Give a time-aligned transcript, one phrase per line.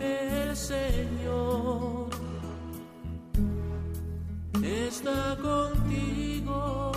[0.00, 2.08] El Señor
[4.62, 6.92] está contigo.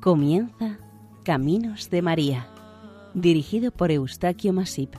[0.00, 0.78] Comienza
[1.24, 2.46] Caminos de María,
[3.14, 4.94] dirigido por Eustaquio Masip.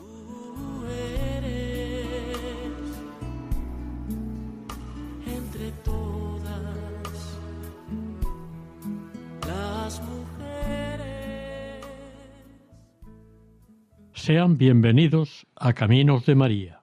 [14.30, 16.82] Sean bienvenidos a Caminos de María,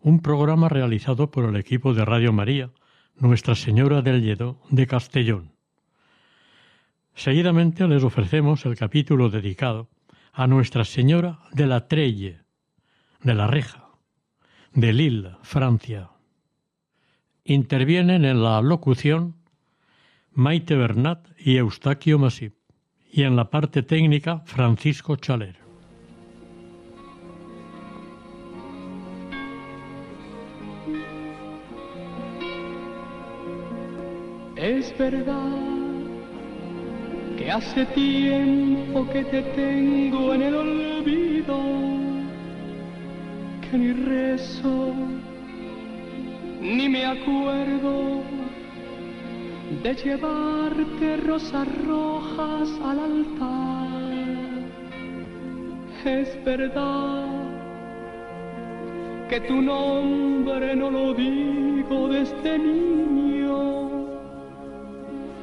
[0.00, 2.70] un programa realizado por el equipo de Radio María,
[3.16, 5.52] Nuestra Señora del Lledó de Castellón.
[7.14, 9.90] Seguidamente les ofrecemos el capítulo dedicado
[10.32, 12.40] a Nuestra Señora de la Trelle,
[13.22, 13.90] de la Reja,
[14.72, 16.12] de Lille, Francia.
[17.44, 19.36] Intervienen en la locución
[20.32, 22.54] Maite Bernat y Eustaquio Masip,
[23.12, 25.63] y en la parte técnica Francisco Chaler.
[34.64, 35.58] Es verdad
[37.36, 41.58] que hace tiempo que te tengo en el olvido,
[43.60, 44.94] que ni rezo,
[46.62, 48.22] ni me acuerdo
[49.82, 54.00] de llevarte rosas rojas al altar.
[56.06, 57.26] Es verdad
[59.28, 63.83] que tu nombre no lo digo desde niño,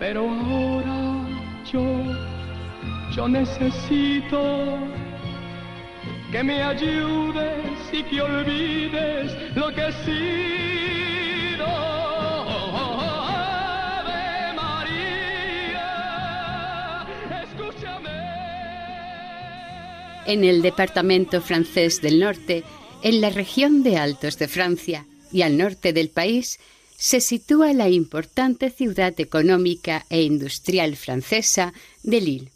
[0.02, 1.30] pero ahora
[1.72, 1.86] yo,
[3.16, 4.80] yo necesito
[6.32, 11.68] que me ayudes y que olvides lo que he sido.
[13.28, 15.86] Ave María,
[17.44, 18.10] escúchame.
[20.26, 22.64] En el departamento francés del norte,
[23.04, 26.60] en la región de Altos de Francia y al norte del país,
[27.02, 31.74] se sitúa la importante ciudad económica e industrial francesa
[32.04, 32.52] de Lille.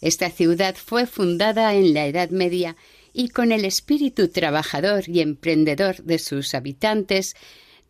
[0.00, 2.74] Esta ciudad fue fundada en la Edad Media
[3.12, 7.36] y con el espíritu trabajador y emprendedor de sus habitantes,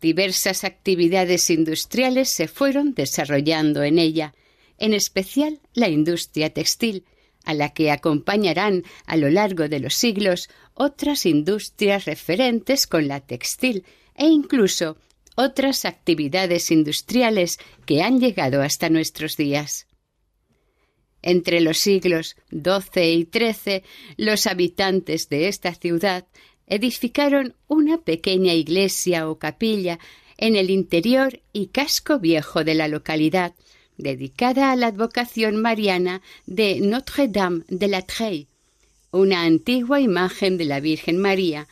[0.01, 4.35] diversas actividades industriales se fueron desarrollando en ella,
[4.77, 7.05] en especial la industria textil,
[7.45, 13.21] a la que acompañarán a lo largo de los siglos otras industrias referentes con la
[13.21, 13.85] textil
[14.15, 14.97] e incluso
[15.35, 19.87] otras actividades industriales que han llegado hasta nuestros días.
[21.21, 23.83] Entre los siglos XII y XIII,
[24.17, 26.27] los habitantes de esta ciudad
[26.67, 29.99] edificaron una pequeña iglesia o capilla
[30.37, 33.53] en el interior y casco viejo de la localidad,
[33.97, 38.47] dedicada a la advocación mariana de Notre-Dame de la Treille,
[39.11, 41.67] una antigua imagen de la Virgen María,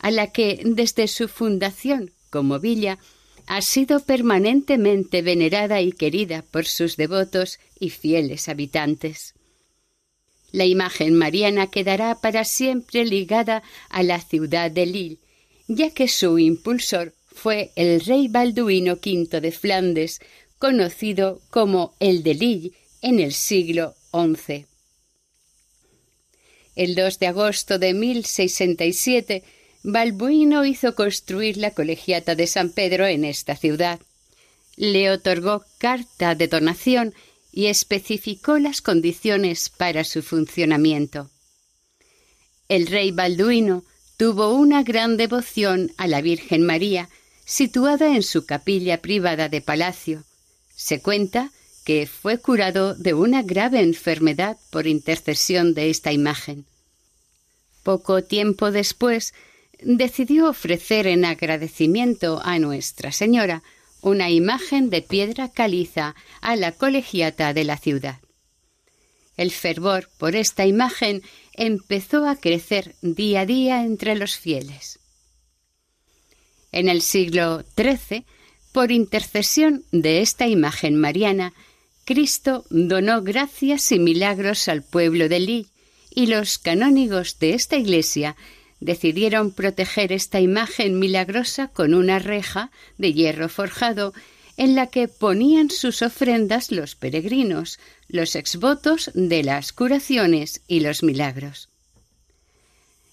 [0.00, 2.98] a la que desde su fundación como villa
[3.46, 9.34] ha sido permanentemente venerada y querida por sus devotos y fieles habitantes.
[10.52, 15.18] La imagen mariana quedará para siempre ligada a la ciudad de Lille,
[15.66, 20.20] ya que su impulsor fue el rey Balduino V de Flandes,
[20.58, 24.66] conocido como el de Lille en el siglo XI.
[26.74, 29.44] El 2 de agosto de 1067
[29.82, 34.00] Balbuino hizo construir la colegiata de San Pedro en esta ciudad.
[34.76, 37.14] Le otorgó carta de donación
[37.52, 41.30] y especificó las condiciones para su funcionamiento.
[42.68, 43.84] El rey Balduino
[44.16, 47.08] tuvo una gran devoción a la Virgen María,
[47.44, 50.24] situada en su capilla privada de palacio.
[50.74, 51.50] Se cuenta
[51.84, 56.66] que fue curado de una grave enfermedad por intercesión de esta imagen.
[57.82, 59.32] Poco tiempo después
[59.82, 63.62] decidió ofrecer en agradecimiento a Nuestra Señora
[64.00, 68.20] una imagen de piedra caliza a la colegiata de la ciudad.
[69.36, 71.22] El fervor por esta imagen
[71.52, 74.98] empezó a crecer día a día entre los fieles.
[76.72, 78.24] En el siglo XIII,
[78.72, 81.54] por intercesión de esta imagen mariana,
[82.04, 85.70] Cristo donó gracias y milagros al pueblo de Lille
[86.10, 88.36] y los canónigos de esta iglesia
[88.80, 94.14] decidieron proteger esta imagen milagrosa con una reja de hierro forjado
[94.56, 97.78] en la que ponían sus ofrendas los peregrinos,
[98.08, 101.68] los exvotos de las curaciones y los milagros.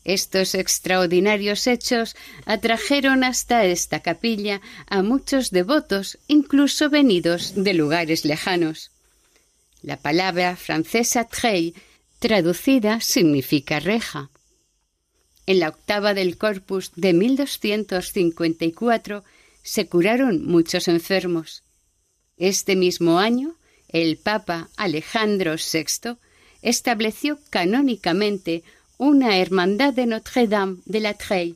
[0.06, 2.16] Estos extraordinarios hechos
[2.46, 8.92] atrajeron hasta esta capilla a muchos devotos, incluso venidos de lugares lejanos.
[9.82, 11.74] La palabra francesa treille
[12.20, 14.30] traducida significa reja.
[15.46, 19.24] En la octava del Corpus de 1254
[19.62, 21.64] se curaron muchos enfermos.
[22.38, 23.56] Este mismo año,
[23.88, 26.18] el Papa Alejandro VI
[26.62, 28.64] estableció canónicamente
[28.98, 31.56] una hermandad de Notre-Dame de la Treille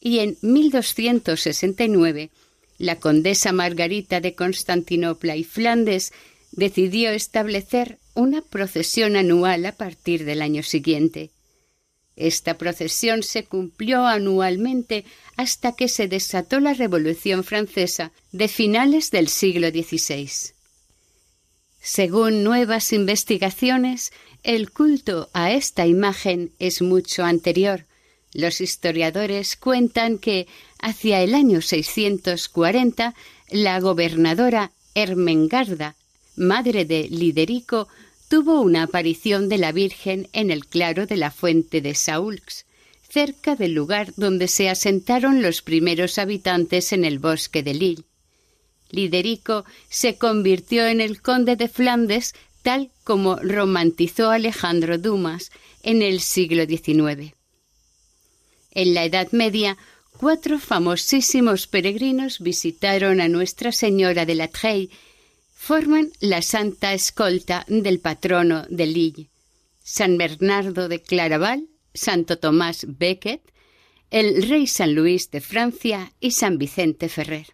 [0.00, 2.30] y en 1269
[2.78, 6.12] la condesa Margarita de Constantinopla y Flandes
[6.52, 11.30] decidió establecer una procesión anual a partir del año siguiente.
[12.16, 15.04] Esta procesión se cumplió anualmente
[15.36, 20.30] hasta que se desató la Revolución Francesa de finales del siglo XVI.
[21.80, 24.12] Según nuevas investigaciones,
[24.42, 27.86] el culto a esta imagen es mucho anterior.
[28.32, 30.46] Los historiadores cuentan que
[30.78, 33.14] hacia el año 640
[33.50, 35.96] la gobernadora Ermengarda,
[36.36, 37.88] madre de Liderico,
[38.30, 42.64] tuvo una aparición de la Virgen en el claro de la fuente de Saulx,
[43.08, 48.04] cerca del lugar donde se asentaron los primeros habitantes en el bosque de Lille.
[48.88, 55.50] Liderico se convirtió en el conde de Flandes tal como romantizó Alejandro Dumas
[55.82, 57.34] en el siglo XIX.
[58.70, 59.76] En la Edad Media,
[60.16, 64.90] cuatro famosísimos peregrinos visitaron a Nuestra Señora de la Treille,
[65.62, 69.30] forman la Santa Escolta del patrono de Lille,
[69.82, 73.42] San Bernardo de Claraval, Santo Tomás Becket,
[74.08, 77.48] el Rey San Luis de Francia y San Vicente Ferrer.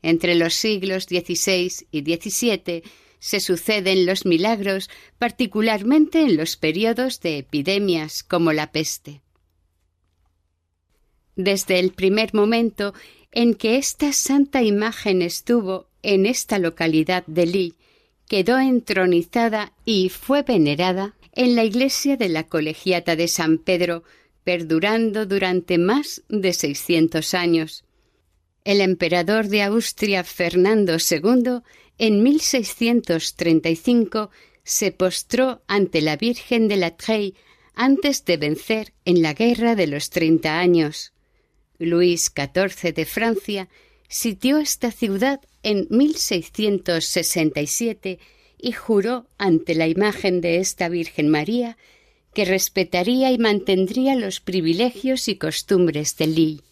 [0.00, 2.82] Entre los siglos XVI y XVII
[3.18, 4.88] se suceden los milagros,
[5.18, 9.20] particularmente en los periodos de epidemias como la peste.
[11.36, 12.94] Desde el primer momento
[13.32, 17.74] en que esta santa imagen estuvo en esta localidad de Lille,
[18.28, 24.04] quedó entronizada y fue venerada en la iglesia de la Colegiata de San Pedro,
[24.42, 27.84] perdurando durante más de seiscientos años,
[28.66, 31.60] el emperador de Austria Fernando II
[31.98, 34.30] en 1635
[34.64, 37.34] se postró ante la Virgen de la Treille
[37.76, 41.12] antes de vencer en la Guerra de los Treinta Años.
[41.78, 43.68] Luis XIV de Francia
[44.08, 48.18] sitió esta ciudad en 1667
[48.56, 51.76] y juró ante la imagen de esta Virgen María
[52.32, 56.62] que respetaría y mantendría los privilegios y costumbres de Lille.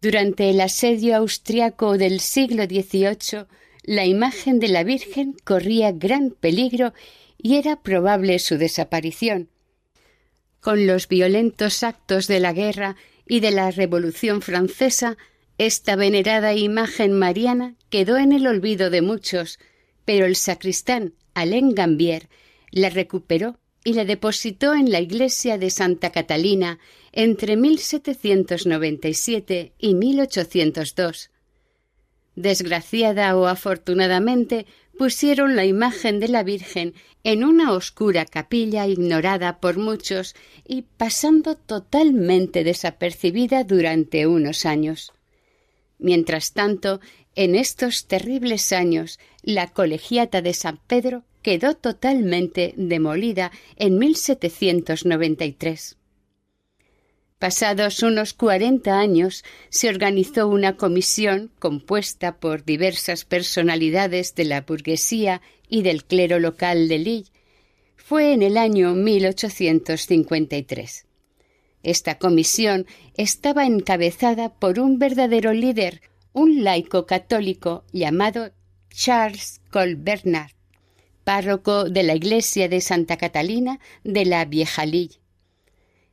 [0.00, 3.44] Durante el asedio austriaco del siglo XVIII,
[3.82, 6.94] la imagen de la Virgen corría gran peligro
[7.36, 9.50] y era probable su desaparición.
[10.60, 12.96] Con los violentos actos de la guerra
[13.28, 15.18] y de la Revolución francesa,
[15.58, 19.58] esta venerada imagen mariana quedó en el olvido de muchos,
[20.04, 22.28] pero el sacristán Alain Gambier
[22.70, 26.78] la recuperó y la depositó en la iglesia de Santa Catalina
[27.12, 31.30] entre 1797 y 1802.
[32.34, 34.64] Desgraciada o afortunadamente,
[34.96, 36.94] pusieron la imagen de la Virgen
[37.24, 40.34] en una oscura capilla ignorada por muchos
[40.66, 45.12] y pasando totalmente desapercibida durante unos años.
[46.02, 47.00] Mientras tanto,
[47.36, 55.96] en estos terribles años, la colegiata de San Pedro quedó totalmente demolida en 1793.
[57.38, 65.40] Pasados unos cuarenta años, se organizó una comisión compuesta por diversas personalidades de la burguesía
[65.68, 67.30] y del clero local de Lille.
[67.96, 71.06] Fue en el año 1853.
[71.82, 72.86] Esta comisión
[73.16, 78.52] estaba encabezada por un verdadero líder, un laico católico llamado
[78.90, 80.52] Charles Colbernard
[81.24, 85.20] párroco de la iglesia de Santa Catalina de la Vieja Lille.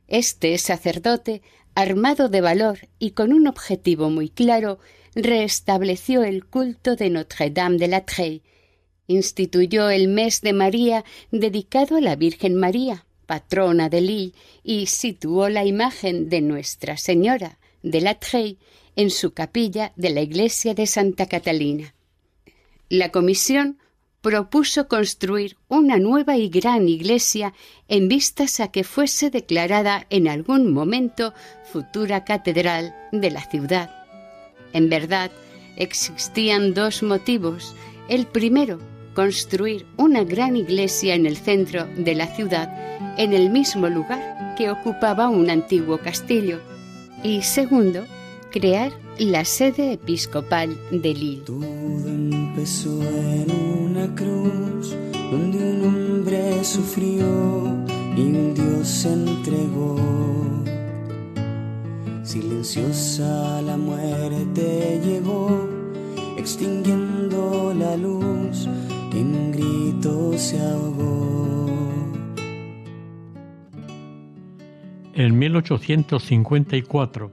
[0.08, 1.42] Este sacerdote,
[1.74, 4.78] armado de valor y con un objetivo muy claro,
[5.14, 8.42] restableció el culto de Notre-Dame de la Treille,
[9.06, 14.34] instituyó el mes de María dedicado a la Virgen María, patrona de Lille,
[14.64, 18.58] y situó la imagen de Nuestra Señora de la Treille
[18.96, 21.94] en su capilla de la iglesia de Santa Catalina.
[22.88, 23.78] La comisión
[24.20, 27.54] propuso construir una nueva y gran iglesia
[27.86, 31.32] en vistas a que fuese declarada en algún momento
[31.72, 33.90] futura catedral de la ciudad.
[34.72, 35.30] En verdad,
[35.76, 37.76] existían dos motivos.
[38.08, 38.80] El primero,
[39.14, 42.72] construir una gran iglesia en el centro de la ciudad,
[43.18, 46.60] en el mismo lugar que ocupaba un antiguo castillo.
[47.22, 48.04] Y segundo,
[48.50, 51.42] crear la sede episcopal de Lille.
[51.44, 54.94] Todo empezó en una cruz
[55.30, 57.66] donde un hombre sufrió
[58.16, 59.96] y un Dios se entregó.
[62.22, 65.68] Silenciosa la muerte llegó,
[66.36, 67.69] extinguiendo
[70.40, 70.56] se.
[75.14, 77.32] En 1854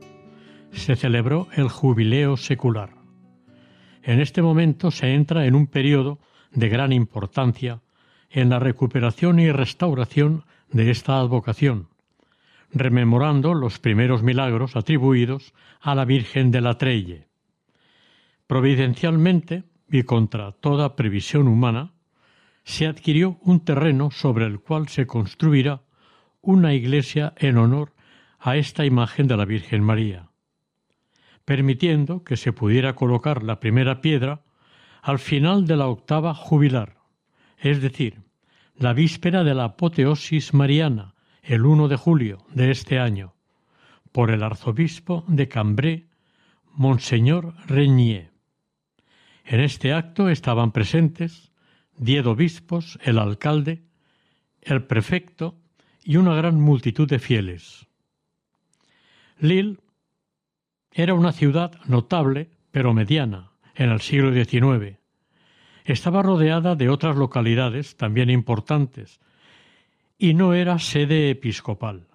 [0.74, 2.90] se celebró el jubileo secular.
[4.04, 6.20] En este momento se entra en un periodo
[6.52, 7.82] de gran importancia
[8.30, 11.88] en la recuperación y restauración de esta advocación,
[12.74, 17.28] rememorando los primeros milagros atribuidos a la Virgen de la Trelle.
[18.48, 21.94] Providencialmente y contra toda previsión humana,
[22.68, 25.84] se adquirió un terreno sobre el cual se construirá
[26.42, 27.94] una iglesia en honor
[28.40, 30.32] a esta imagen de la Virgen María,
[31.46, 34.44] permitiendo que se pudiera colocar la primera piedra
[35.02, 36.98] al final de la octava jubilar,
[37.58, 38.24] es decir,
[38.76, 43.34] la víspera de la apoteosis mariana, el 1 de julio de este año,
[44.12, 46.10] por el arzobispo de Cambrai,
[46.74, 48.34] Monseñor Regnier.
[49.46, 51.47] En este acto estaban presentes
[51.98, 53.84] diez obispos, el alcalde,
[54.62, 55.56] el prefecto
[56.04, 57.88] y una gran multitud de fieles.
[59.40, 59.78] Lille
[60.92, 64.98] era una ciudad notable, pero mediana, en el siglo XIX.
[65.86, 69.20] Estaba rodeada de otras localidades también importantes
[70.18, 72.08] y no era sede episcopal.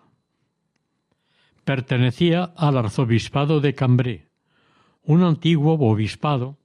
[1.64, 4.26] Pertenecía al arzobispado de Cambrai,
[5.04, 6.58] un antiguo obispado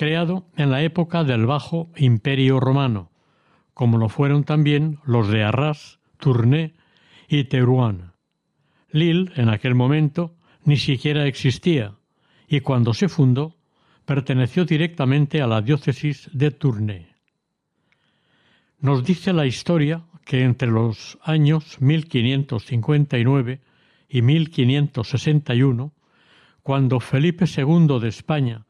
[0.00, 3.10] creado en la época del Bajo Imperio Romano,
[3.74, 6.72] como lo fueron también los de Arras, Tournai
[7.28, 8.14] y Teruán.
[8.92, 11.98] Lille, en aquel momento, ni siquiera existía,
[12.48, 13.58] y cuando se fundó,
[14.06, 17.06] perteneció directamente a la diócesis de Tournai.
[18.78, 23.60] Nos dice la historia que entre los años 1559
[24.08, 25.92] y 1561,
[26.62, 28.64] cuando Felipe II de España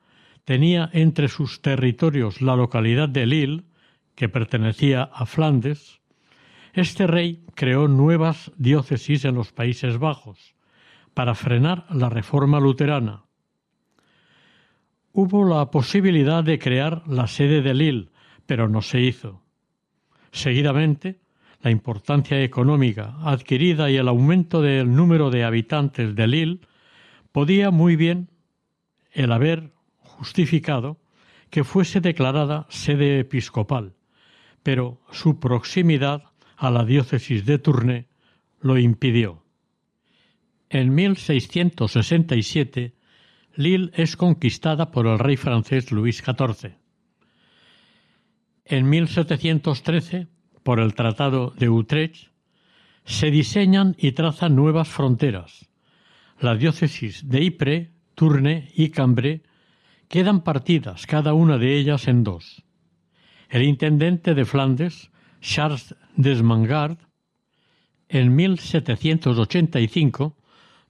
[0.44, 3.64] tenía entre sus territorios la localidad de Lille,
[4.14, 6.00] que pertenecía a Flandes,
[6.72, 10.54] este rey creó nuevas diócesis en los Países Bajos
[11.14, 13.24] para frenar la reforma luterana
[15.12, 18.10] Hubo la posibilidad de crear la sede de Lille,
[18.46, 19.42] pero no se hizo.
[20.30, 21.20] Seguidamente,
[21.62, 26.60] la importancia económica adquirida y el aumento del número de habitantes de Lille
[27.32, 28.30] podía muy bien
[29.10, 29.72] el haber
[30.20, 31.00] justificado
[31.48, 33.94] que fuese declarada sede episcopal,
[34.62, 36.24] pero su proximidad
[36.56, 38.06] a la diócesis de Tournai
[38.60, 39.42] lo impidió.
[40.68, 42.94] En 1667
[43.56, 46.76] Lille es conquistada por el rey francés Luis XIV.
[48.66, 50.28] En 1713,
[50.62, 52.30] por el Tratado de Utrecht,
[53.04, 55.70] se diseñan y trazan nuevas fronteras.
[56.38, 59.42] Las diócesis de Ypres, Tournai y Cambrai
[60.10, 62.64] quedan partidas cada una de ellas en dos.
[63.48, 66.98] El intendente de Flandes, Charles Desmangard,
[68.08, 70.36] en 1785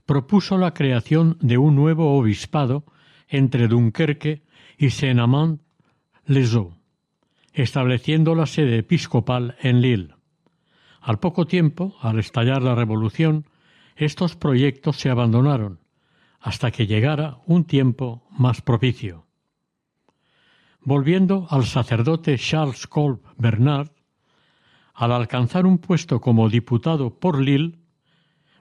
[0.06, 2.84] propuso la creación de un nuevo obispado
[3.28, 4.42] entre Dunkerque
[4.78, 6.74] y Saint-Amand-les-Eaux,
[7.52, 10.14] estableciendo la sede episcopal en Lille.
[11.02, 13.44] Al poco tiempo, al estallar la revolución,
[13.96, 15.78] estos proyectos se abandonaron,
[16.40, 19.26] hasta que llegara un tiempo más propicio.
[20.80, 23.90] Volviendo al sacerdote Charles Kolb Bernard,
[24.94, 27.78] al alcanzar un puesto como diputado por Lille,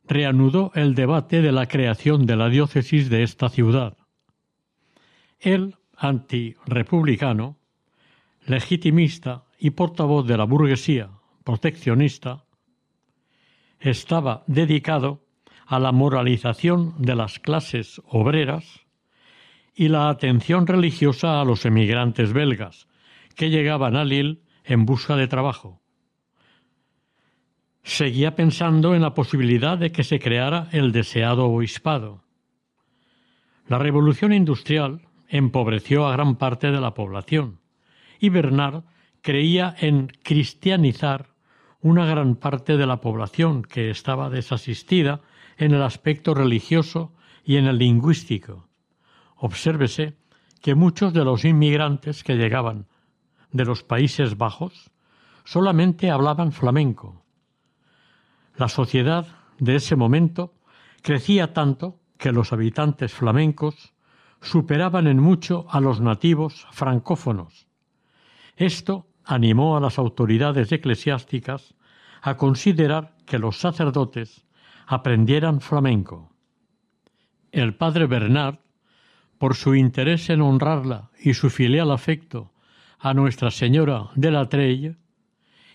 [0.06, 3.98] reanudó el debate de la creación de la diócesis de esta ciudad.
[5.40, 7.58] El antirepublicano,
[8.46, 11.10] legitimista y portavoz de la burguesía
[11.44, 12.44] proteccionista,
[13.80, 15.26] estaba dedicado
[15.66, 18.89] a la moralización de las clases obreras
[19.80, 22.88] y la atención religiosa a los emigrantes belgas
[23.36, 25.82] que llegaban a Lille en busca de trabajo
[27.90, 32.24] seguía pensando en la posibilidad de que se creara el deseado obispado.
[33.68, 37.60] La revolución industrial empobreció a gran parte de la población
[38.20, 38.84] y Bernard
[39.22, 41.30] creía en cristianizar
[41.82, 45.22] una gran parte de la población que estaba desasistida
[45.58, 48.69] en el aspecto religioso y en el lingüístico.
[49.40, 50.18] Obsérvese
[50.62, 52.88] que muchos de los inmigrantes que llegaban
[53.52, 54.92] de los Países Bajos
[55.44, 57.24] solamente hablaban flamenco
[58.60, 59.26] la sociedad
[59.58, 60.54] de ese momento
[61.02, 63.94] crecía tanto que los habitantes flamencos
[64.42, 67.68] superaban en mucho a los nativos francófonos.
[68.58, 71.74] Esto animó a las autoridades eclesiásticas
[72.22, 74.46] a considerar que los sacerdotes
[74.86, 76.34] aprendieran flamenco.
[77.54, 78.60] El padre Bernard,
[79.40, 82.52] por su interés en honrarla y su filial afecto
[83.00, 84.98] a Nuestra Señora de la Trelle,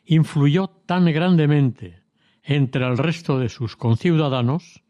[0.05, 2.03] influyó tan grandemente
[2.43, 4.83] entre el resto de sus conciudadanos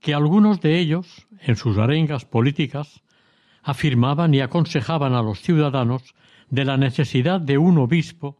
[0.00, 3.02] que algunos de ellos, en sus arengas políticas,
[3.62, 6.14] afirmaban y aconsejaban a los ciudadanos
[6.48, 8.38] de la necesidad de un obispo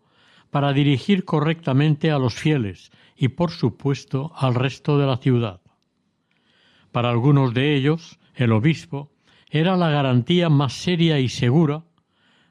[0.50, 5.60] para dirigir correctamente a los fieles y, por supuesto, al resto de la ciudad.
[6.90, 9.10] Para algunos de ellos, el obispo
[9.50, 11.84] era la garantía más seria y segura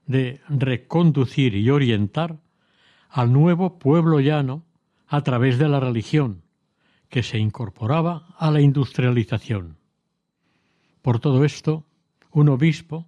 [0.06, 2.39] de reconducir y orientar
[3.10, 4.66] al nuevo pueblo llano
[5.08, 6.44] a través de la religión,
[7.10, 9.77] que se incorporaba a la industrialización.
[11.01, 11.86] Por todo esto,
[12.32, 13.08] un obispo,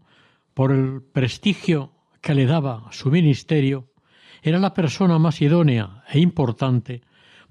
[0.54, 1.92] por el prestigio
[2.22, 3.88] que le daba su ministerio,
[4.42, 7.02] era la persona más idónea e importante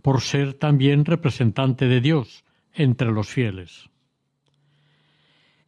[0.02, 3.90] por ser también representante de Dios entre los fieles.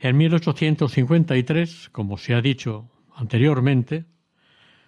[0.03, 4.07] En 1853, como se ha dicho anteriormente,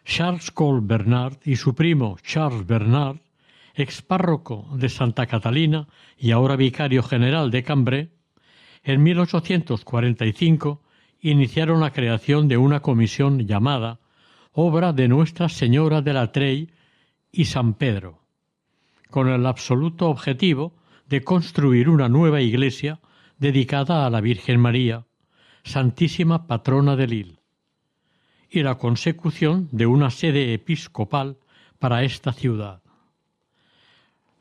[0.07, 3.19] Charles Cole Bernard y su primo Charles Bernard,
[3.75, 8.11] ex párroco de Santa Catalina y ahora vicario general de Cambrai,
[8.85, 10.83] en 1845
[11.21, 14.01] iniciaron la creación de una comisión llamada
[14.53, 16.71] Obra de Nuestra Señora de la Trey
[17.31, 18.23] y San Pedro,
[19.11, 20.75] con el absoluto objetivo
[21.07, 22.99] de construir una nueva iglesia
[23.43, 25.05] dedicada a la Virgen María,
[25.65, 27.41] Santísima Patrona de Lille,
[28.49, 31.39] y la consecución de una sede episcopal
[31.81, 32.83] para esta ciudad.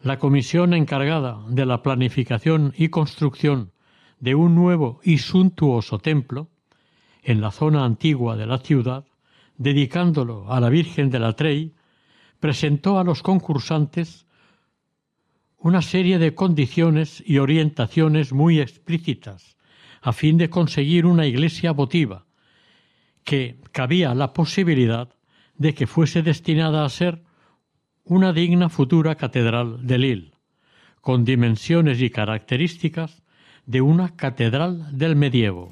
[0.03, 3.71] La comisión encargada de la planificación y construcción
[4.19, 6.49] de un nuevo y suntuoso templo
[7.23, 9.05] en la zona antigua de la ciudad,
[9.57, 11.73] dedicándolo a la Virgen de la Trey,
[12.39, 14.27] presentó a los concursantes
[15.61, 19.57] una serie de condiciones y orientaciones muy explícitas
[20.01, 22.25] a fin de conseguir una iglesia votiva,
[23.23, 25.09] que cabía la posibilidad
[25.55, 27.21] de que fuese destinada a ser
[28.03, 30.31] una digna futura catedral de Lille,
[31.01, 33.21] con dimensiones y características
[33.67, 35.71] de una catedral del medievo.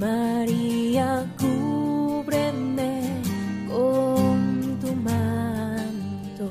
[0.00, 3.02] María, cúbreme
[3.68, 6.50] con tu manto,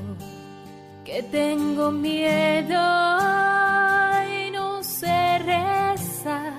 [1.04, 2.80] que tengo miedo
[4.24, 6.54] y no sé rezar.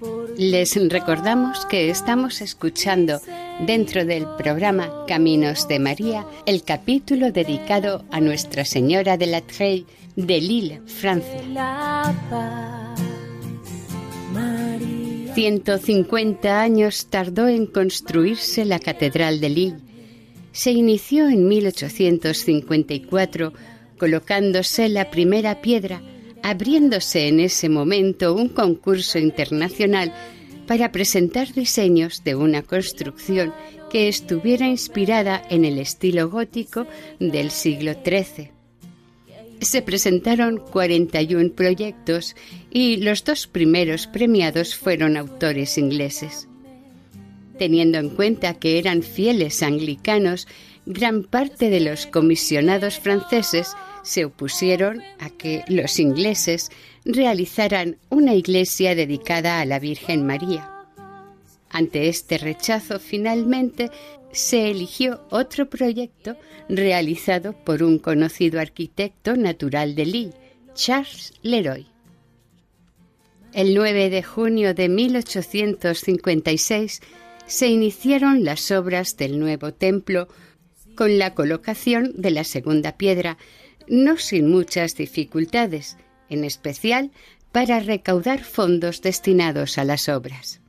[0.00, 3.20] por Les recordamos que estamos escuchando
[3.66, 9.84] dentro del programa Caminos de María el capítulo dedicado a Nuestra Señora de la Trey
[10.16, 11.36] de Lille, Francia.
[15.40, 15.80] La paz.
[15.80, 19.78] María, 150 años tardó en construirse la Catedral de Lille.
[20.52, 23.52] Se inició en 1854
[23.98, 26.02] colocándose la primera piedra,
[26.42, 30.12] abriéndose en ese momento un concurso internacional
[30.66, 33.52] para presentar diseños de una construcción
[33.90, 36.86] que estuviera inspirada en el estilo gótico
[37.18, 38.59] del siglo XIII.
[39.60, 42.34] Se presentaron 41 proyectos
[42.70, 46.48] y los dos primeros premiados fueron autores ingleses.
[47.58, 50.48] Teniendo en cuenta que eran fieles anglicanos,
[50.86, 56.70] gran parte de los comisionados franceses se opusieron a que los ingleses
[57.04, 60.70] realizaran una iglesia dedicada a la Virgen María.
[61.68, 63.90] Ante este rechazo, finalmente
[64.32, 66.36] se eligió otro proyecto
[66.68, 70.34] realizado por un conocido arquitecto natural de Lille,
[70.74, 71.86] Charles Leroy.
[73.52, 77.00] El 9 de junio de 1856
[77.46, 80.28] se iniciaron las obras del nuevo templo
[80.94, 83.38] con la colocación de la segunda piedra,
[83.88, 85.96] no sin muchas dificultades,
[86.28, 87.10] en especial
[87.50, 90.60] para recaudar fondos destinados a las obras.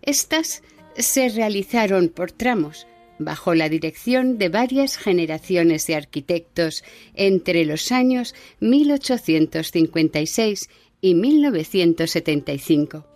[0.00, 0.62] Estas
[0.96, 2.86] se realizaron por tramos,
[3.18, 6.82] bajo la dirección de varias generaciones de arquitectos
[7.14, 10.68] entre los años 1856
[11.00, 13.06] y 1975.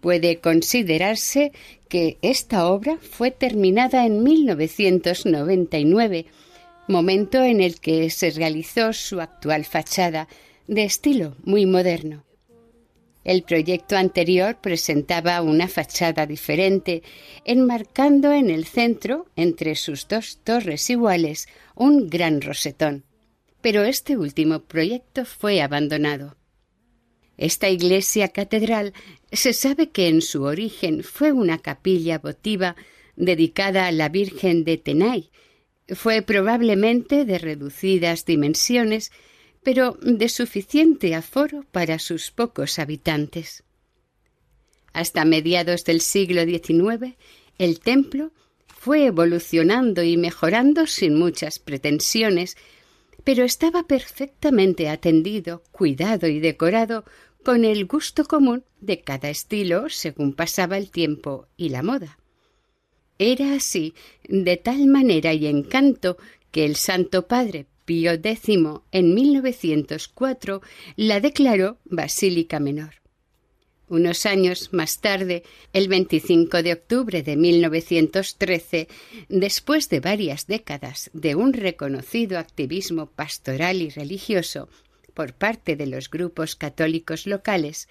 [0.00, 1.52] Puede considerarse
[1.88, 6.26] que esta obra fue terminada en 1999,
[6.88, 10.28] momento en el que se realizó su actual fachada,
[10.66, 12.24] de estilo muy moderno.
[13.24, 17.02] El proyecto anterior presentaba una fachada diferente,
[17.44, 23.04] enmarcando en el centro, entre sus dos torres iguales, un gran rosetón.
[23.60, 26.36] Pero este último proyecto fue abandonado.
[27.36, 28.94] Esta iglesia catedral
[29.32, 32.76] se sabe que en su origen fue una capilla votiva
[33.16, 35.30] dedicada a la Virgen de Tenay.
[35.88, 39.10] Fue probablemente de reducidas dimensiones,
[39.62, 43.62] pero de suficiente aforo para sus pocos habitantes.
[44.92, 47.16] Hasta mediados del siglo XIX,
[47.58, 48.32] el templo
[48.66, 52.56] fue evolucionando y mejorando sin muchas pretensiones,
[53.24, 57.04] pero estaba perfectamente atendido, cuidado y decorado
[57.44, 62.18] con el gusto común de cada estilo según pasaba el tiempo y la moda.
[63.18, 63.94] Era así,
[64.26, 66.16] de tal manera y encanto,
[66.50, 68.42] que el Santo Padre Pío X
[68.92, 70.62] en 1904
[70.94, 73.02] la declaró Basílica Menor.
[73.88, 78.86] Unos años más tarde, el 25 de octubre de 1913,
[79.28, 84.68] después de varias décadas de un reconocido activismo pastoral y religioso
[85.12, 87.88] por parte de los grupos católicos locales,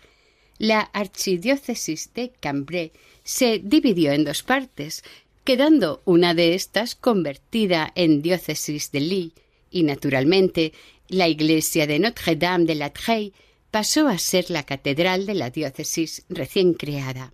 [0.57, 2.93] la archidiócesis de Cambrai
[3.25, 5.03] se dividió en dos partes,
[5.43, 9.33] quedando una de estas convertida en diócesis de Lille
[9.69, 10.73] y naturalmente
[11.07, 13.33] la iglesia de Notre-Dame de la Treille
[13.71, 17.33] pasó a ser la catedral de la diócesis recién creada.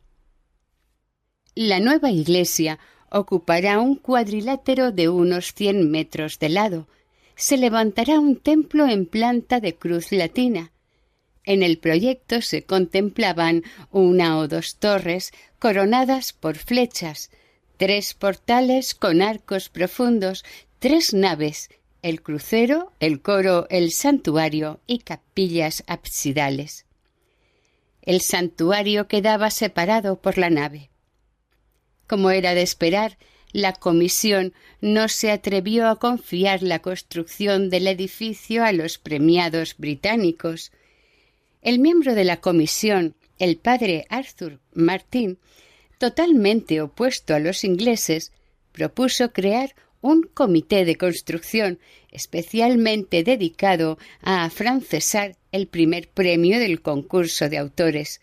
[1.56, 6.88] La nueva iglesia ocupará un cuadrilátero de unos cien metros de lado.
[7.36, 10.72] Se levantará un templo en planta de cruz latina.
[11.44, 17.30] En el proyecto se contemplaban una o dos torres coronadas por flechas,
[17.78, 20.44] tres portales con arcos profundos,
[20.80, 21.70] tres naves
[22.06, 26.86] el crucero, el coro, el santuario y capillas absidales.
[28.04, 30.92] El santuario quedaba separado por la nave.
[32.06, 33.18] Como era de esperar,
[33.54, 40.72] la comisión no se atrevió a confiar la construcción del edificio a los premiados británicos.
[41.64, 45.40] El miembro de la comisión, el padre Arthur Martin,
[45.98, 48.32] totalmente opuesto a los ingleses,
[48.74, 49.74] propuso crear
[50.06, 51.80] un comité de construcción
[52.12, 58.22] especialmente dedicado a afrancesar el primer premio del concurso de autores.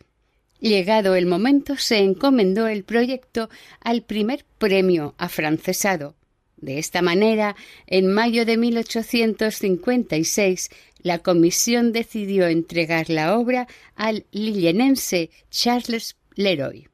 [0.61, 6.15] Llegado el momento, se encomendó el proyecto al primer premio afrancesado.
[6.57, 7.57] De esta manera,
[7.89, 13.67] en mayo de 1856, la comisión decidió entregar la obra
[13.97, 16.87] al lillenense Charles Leroy.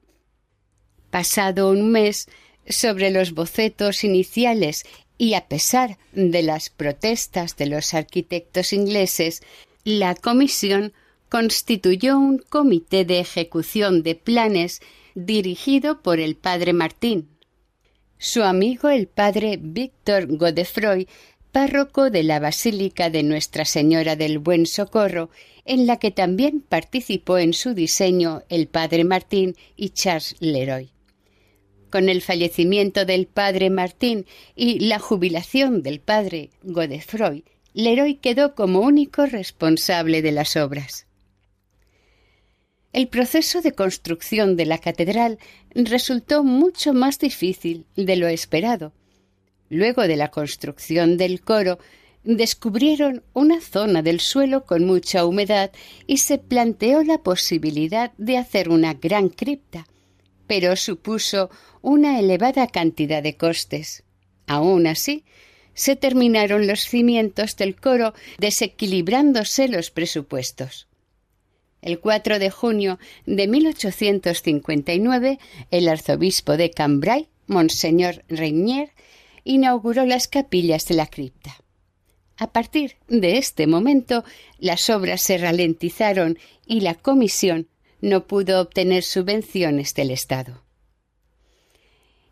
[1.11, 2.27] Pasado un mes,
[2.68, 4.85] sobre los bocetos iniciales
[5.16, 9.42] y a pesar de las protestas de los arquitectos ingleses,
[9.85, 10.92] la comisión
[11.28, 14.81] constituyó un comité de ejecución de planes
[15.14, 17.28] dirigido por el padre Martín.
[18.18, 21.09] Su amigo el padre Víctor Godefroy,
[21.52, 25.31] párroco de la Basílica de Nuestra Señora del Buen Socorro,
[25.64, 30.90] en la que también participó en su diseño el padre Martín y Charles Leroy.
[31.90, 38.81] Con el fallecimiento del padre Martín y la jubilación del padre Godefroy, Leroy quedó como
[38.81, 41.07] único responsable de las obras.
[42.92, 45.38] El proceso de construcción de la catedral
[45.74, 48.92] resultó mucho más difícil de lo esperado.
[49.70, 51.79] Luego de la construcción del coro,
[52.24, 55.70] descubrieron una zona del suelo con mucha humedad
[56.07, 59.87] y se planteó la posibilidad de hacer una gran cripta,
[60.48, 64.02] pero supuso una elevada cantidad de costes.
[64.48, 65.24] Aún así,
[65.74, 70.88] se terminaron los cimientos del coro desequilibrándose los presupuestos.
[71.82, 75.38] El 4 de junio de 1859,
[75.70, 78.90] el arzobispo de Cambrai, Monseñor Reignier,
[79.44, 81.56] inauguró las capillas de la cripta.
[82.37, 84.24] A partir de este momento,
[84.58, 87.68] las obras se ralentizaron y la comisión
[88.00, 90.62] no pudo obtener subvenciones del Estado.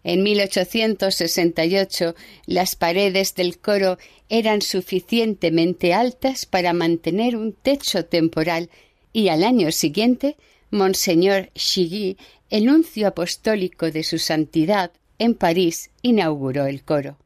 [0.04, 2.14] En 1868
[2.46, 3.98] las paredes del coro
[4.28, 8.70] eran suficientemente altas para mantener un techo temporal
[9.12, 10.36] y al año siguiente
[10.70, 12.16] Monseñor Chigui,
[12.50, 17.18] el nuncio apostólico de su santidad, en París, inauguró el coro.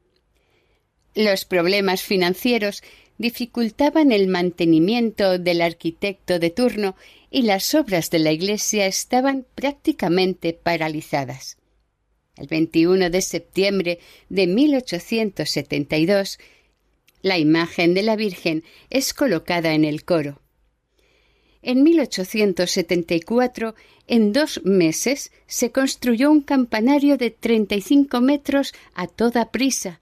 [1.14, 2.83] Los problemas financieros
[3.18, 6.96] dificultaban el mantenimiento del arquitecto de turno
[7.31, 11.57] y las obras de la iglesia estaban prácticamente paralizadas.
[12.37, 16.38] El 21 de septiembre de 1872,
[17.23, 20.40] la imagen de la Virgen es colocada en el coro.
[21.62, 23.75] En 1874,
[24.07, 30.01] en dos meses, se construyó un campanario de 35 metros a toda prisa.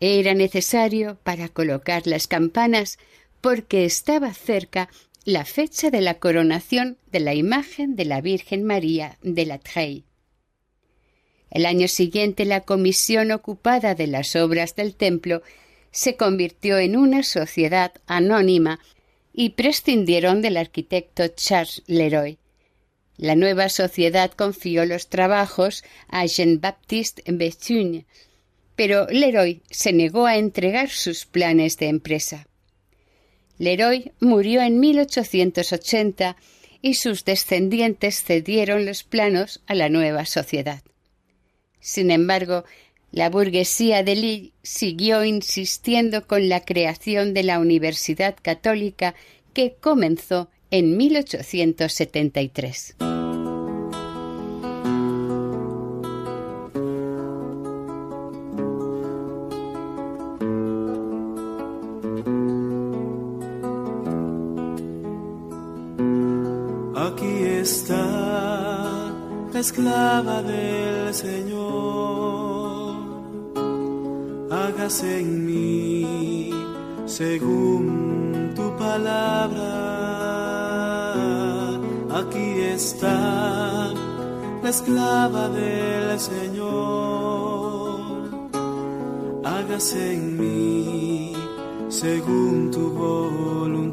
[0.00, 2.98] Era necesario para colocar las campanas
[3.40, 4.90] porque estaba cerca
[5.24, 10.04] la fecha de la coronación de la imagen de la Virgen María de la Trey.
[11.50, 15.42] El año siguiente la comisión ocupada de las obras del templo
[15.90, 18.80] se convirtió en una sociedad anónima
[19.32, 22.38] y prescindieron del arquitecto Charles Leroy.
[23.16, 28.06] La nueva sociedad confió los trabajos a Jean-Baptiste Bethune,
[28.76, 32.47] pero Leroy se negó a entregar sus planes de empresa.
[33.58, 36.36] Leroy murió en 1880
[36.80, 40.82] y sus descendientes cedieron los planos a la nueva sociedad.
[41.80, 42.64] Sin embargo,
[43.10, 49.14] la burguesía de Lille siguió insistiendo con la creación de la Universidad Católica
[49.54, 53.17] que comenzó en 1873.
[69.78, 71.68] Esclava del Señor
[74.50, 76.50] hágase en mí
[77.06, 79.70] según tu palabra.
[82.20, 83.92] Aquí está
[84.62, 88.00] la esclava del Señor.
[89.44, 91.32] Hágase en mí
[91.88, 93.87] según tu voluntad.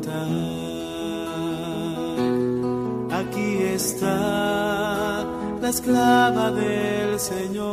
[5.65, 7.65] La esclava del Señor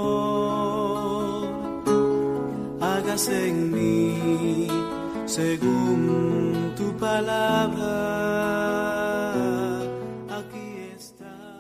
[3.29, 4.67] en mí
[5.27, 7.91] según tu palabra.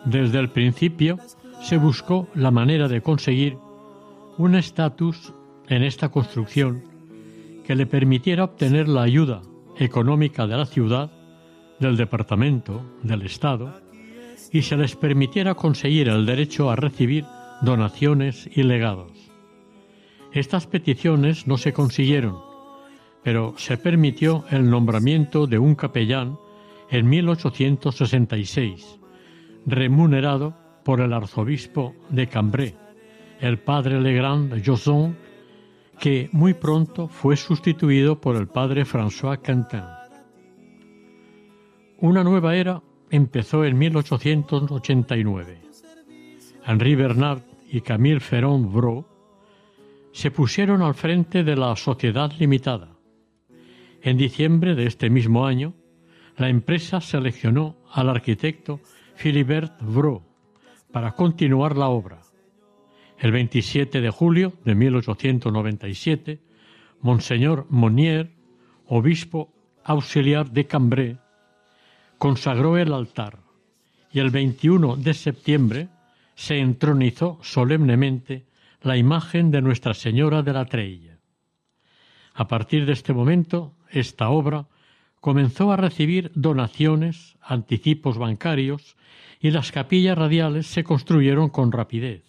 [0.06, 1.18] Desde el principio
[1.60, 3.58] se buscó la manera de conseguir
[4.38, 5.34] un estatus
[5.68, 6.82] en esta construcción
[7.66, 9.42] que le permitiera obtener la ayuda
[9.76, 11.10] económica de la ciudad,
[11.78, 13.91] del departamento, del Estado,
[14.52, 17.24] y se les permitiera conseguir el derecho a recibir
[17.62, 19.12] donaciones y legados.
[20.32, 22.38] Estas peticiones no se consiguieron,
[23.22, 26.38] pero se permitió el nombramiento de un capellán
[26.90, 28.98] en 1866,
[29.64, 32.74] remunerado por el arzobispo de Cambrai,
[33.40, 35.16] el padre Legrand Joson,
[35.98, 39.84] que muy pronto fue sustituido por el padre François Quentin.
[41.98, 45.60] Una nueva era empezó en 1889.
[46.66, 49.06] Henri Bernard y Camille Ferron Bro
[50.12, 52.96] se pusieron al frente de la Sociedad Limitada.
[54.00, 55.74] En diciembre de este mismo año,
[56.38, 58.80] la empresa seleccionó al arquitecto
[59.22, 60.22] Philibert Vro
[60.90, 62.22] para continuar la obra.
[63.18, 66.40] El 27 de julio de 1897,
[67.02, 68.32] Monseñor Monnier,
[68.86, 69.52] obispo
[69.84, 71.21] auxiliar de Cambrai,
[72.22, 73.40] consagró el altar
[74.12, 75.88] y el 21 de septiembre
[76.36, 78.46] se entronizó solemnemente
[78.80, 81.18] la imagen de Nuestra Señora de la Treilla.
[82.34, 84.68] A partir de este momento, esta obra
[85.20, 88.96] comenzó a recibir donaciones, anticipos bancarios
[89.40, 92.22] y las capillas radiales se construyeron con rapidez.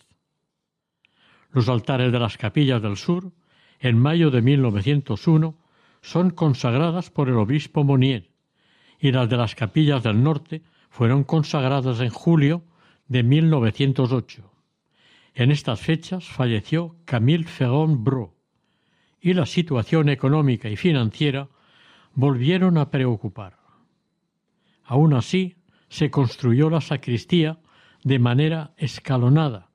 [1.52, 3.32] Los altares de las capillas del sur,
[3.80, 5.56] en mayo de 1901,
[6.02, 8.33] son consagradas por el obispo Monier
[9.04, 12.64] y las de las capillas del norte fueron consagradas en julio
[13.10, 14.50] de 1908.
[15.34, 18.34] En estas fechas falleció Camille Ferron Bro
[19.20, 21.50] y la situación económica y financiera
[22.14, 23.58] volvieron a preocupar.
[24.86, 25.58] Aún así,
[25.90, 27.60] se construyó la sacristía
[28.06, 29.70] de manera escalonada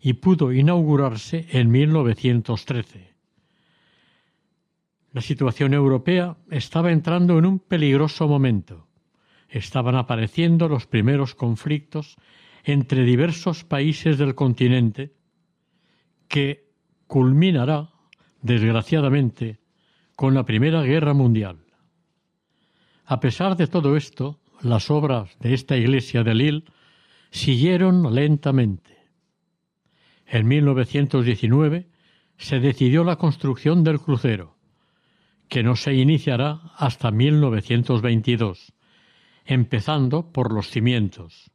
[0.00, 3.13] y pudo inaugurarse en 1913.
[5.14, 8.88] La situación europea estaba entrando en un peligroso momento.
[9.48, 12.16] Estaban apareciendo los primeros conflictos
[12.64, 15.14] entre diversos países del continente
[16.26, 16.68] que
[17.06, 17.90] culminará,
[18.42, 19.60] desgraciadamente,
[20.16, 21.58] con la Primera Guerra Mundial.
[23.06, 26.64] A pesar de todo esto, las obras de esta iglesia de Lille
[27.30, 28.98] siguieron lentamente.
[30.26, 31.86] En 1919
[32.36, 34.53] se decidió la construcción del crucero,
[35.48, 38.72] que no se iniciará hasta 1922,
[39.44, 41.50] empezando por los cimientos.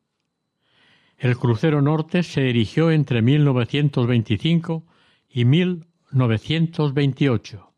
[1.17, 4.86] El crucero norte se erigió entre 1925
[5.30, 7.73] y 1928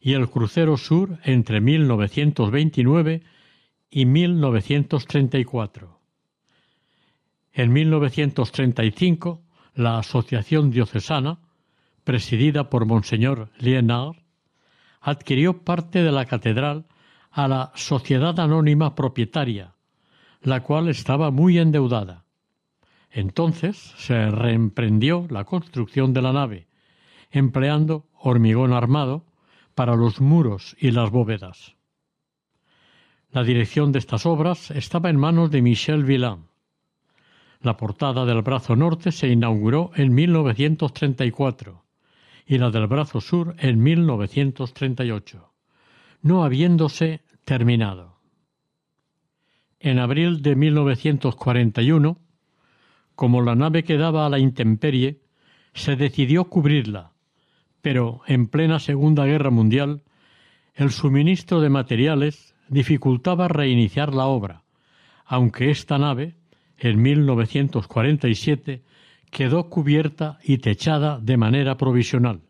[0.00, 3.22] y el crucero sur entre 1929
[3.88, 6.00] y 1934.
[7.52, 11.38] En 1935, la Asociación Diocesana,
[12.02, 14.21] presidida por Monseñor Lienard,
[15.02, 16.86] adquirió parte de la catedral
[17.30, 19.74] a la Sociedad Anónima Propietaria,
[20.42, 22.24] la cual estaba muy endeudada.
[23.10, 26.68] Entonces se reemprendió la construcción de la nave,
[27.30, 29.24] empleando hormigón armado
[29.74, 31.74] para los muros y las bóvedas.
[33.30, 36.46] La dirección de estas obras estaba en manos de Michel Villain.
[37.60, 41.81] La portada del brazo norte se inauguró en 1934
[42.46, 45.52] y la del brazo sur en 1938,
[46.22, 48.16] no habiéndose terminado.
[49.80, 52.18] En abril de 1941,
[53.14, 55.20] como la nave quedaba a la intemperie,
[55.74, 57.12] se decidió cubrirla,
[57.80, 60.02] pero en plena Segunda Guerra Mundial
[60.74, 64.62] el suministro de materiales dificultaba reiniciar la obra,
[65.26, 66.36] aunque esta nave,
[66.78, 68.82] en 1947,
[69.32, 72.42] quedó cubierta y techada de manera provisional.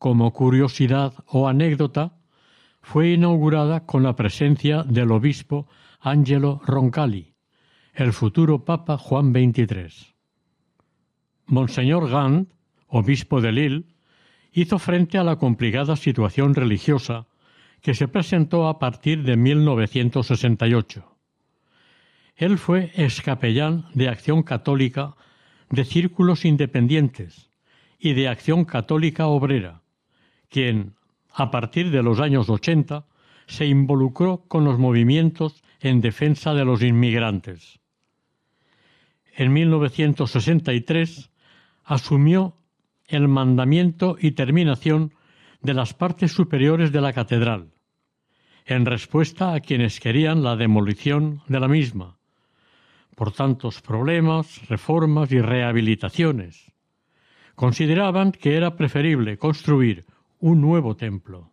[0.00, 2.18] Como curiosidad o anécdota,
[2.82, 5.68] fue inaugurada con la presencia del obispo
[6.00, 7.34] Angelo Roncalli,
[7.94, 10.12] el futuro Papa Juan XXIII.
[11.46, 12.48] Monseñor Gand,
[12.88, 13.84] obispo de Lille,
[14.52, 17.28] hizo frente a la complicada situación religiosa
[17.80, 21.16] que se presentó a partir de 1968.
[22.34, 25.14] Él fue escapellán de Acción Católica
[25.70, 27.50] de círculos independientes
[27.98, 29.82] y de Acción Católica Obrera,
[30.48, 30.94] quien,
[31.32, 33.06] a partir de los años 80,
[33.46, 37.80] se involucró con los movimientos en defensa de los inmigrantes.
[39.36, 41.30] En 1963
[41.84, 42.56] asumió
[43.06, 45.12] el mandamiento y terminación
[45.60, 47.72] de las partes superiores de la catedral,
[48.66, 52.18] en respuesta a quienes querían la demolición de la misma,
[53.14, 56.72] por tantos problemas, reformas y rehabilitaciones.
[57.54, 60.04] Consideraban que era preferible construir
[60.40, 61.52] un nuevo templo.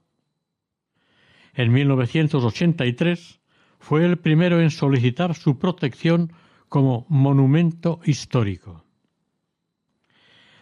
[1.53, 3.39] En 1983
[3.79, 6.33] fue el primero en solicitar su protección
[6.69, 8.85] como monumento histórico.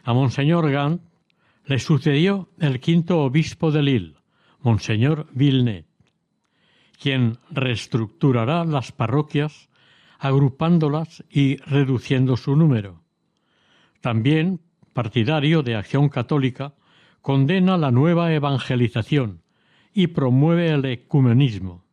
[0.04, 1.02] A Monseñor Gant
[1.66, 4.16] le sucedió el quinto obispo de Lille,
[4.62, 5.86] Monseñor Vilnet,
[7.00, 9.69] quien reestructurará las parroquias
[10.20, 13.02] agrupándolas y reduciendo su número.
[14.02, 14.62] También,
[14.94, 16.74] partidario de Acción Católica,
[17.22, 19.42] condena la nueva evangelización
[19.94, 21.84] y promueve el ecumenismo.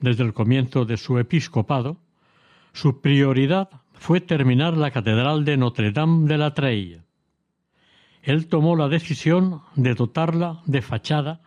[0.00, 1.98] Desde el comienzo de su episcopado,
[2.72, 7.02] su prioridad fue terminar la Catedral de Notre-Dame de la Treille.
[8.22, 11.40] Él tomó la decisión de dotarla de fachada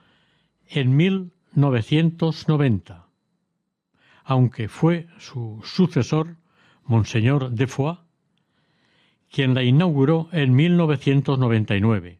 [0.67, 3.04] en 1990,
[4.25, 6.35] aunque fue su sucesor,
[6.83, 7.99] Monseñor de Foix,
[9.31, 12.19] quien la inauguró en 1999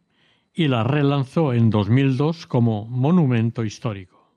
[0.54, 4.32] y la relanzó en 2002 como monumento histórico.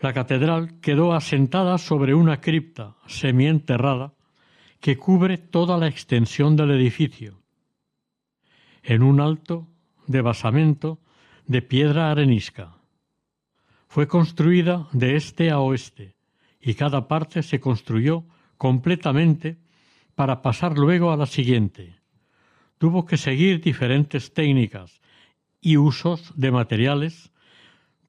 [0.00, 4.14] La catedral quedó asentada sobre una cripta semienterrada
[4.80, 7.40] que cubre toda la extensión del edificio,
[8.82, 9.66] en un alto
[10.06, 11.00] de basamento
[11.46, 12.76] de piedra arenisca.
[13.94, 16.16] Fue construida de este a oeste
[16.60, 18.24] y cada parte se construyó
[18.58, 19.56] completamente
[20.16, 21.94] para pasar luego a la siguiente.
[22.78, 25.00] Tuvo que seguir diferentes técnicas
[25.60, 27.30] y usos de materiales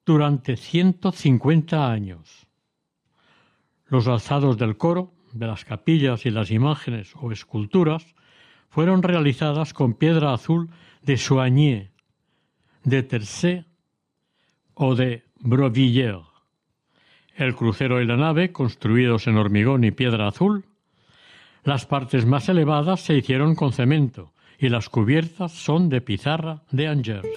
[0.03, 2.47] durante 150 años.
[3.85, 8.15] Los alzados del coro, de las capillas y las imágenes o esculturas
[8.69, 10.67] fueron realizadas con piedra azul
[11.03, 11.91] de Soigné,
[12.83, 13.65] de Tercé
[14.73, 16.25] o de Brovillers.
[17.35, 20.65] El crucero y la nave, construidos en hormigón y piedra azul,
[21.63, 26.87] las partes más elevadas se hicieron con cemento y las cubiertas son de pizarra de
[26.87, 27.27] Angers.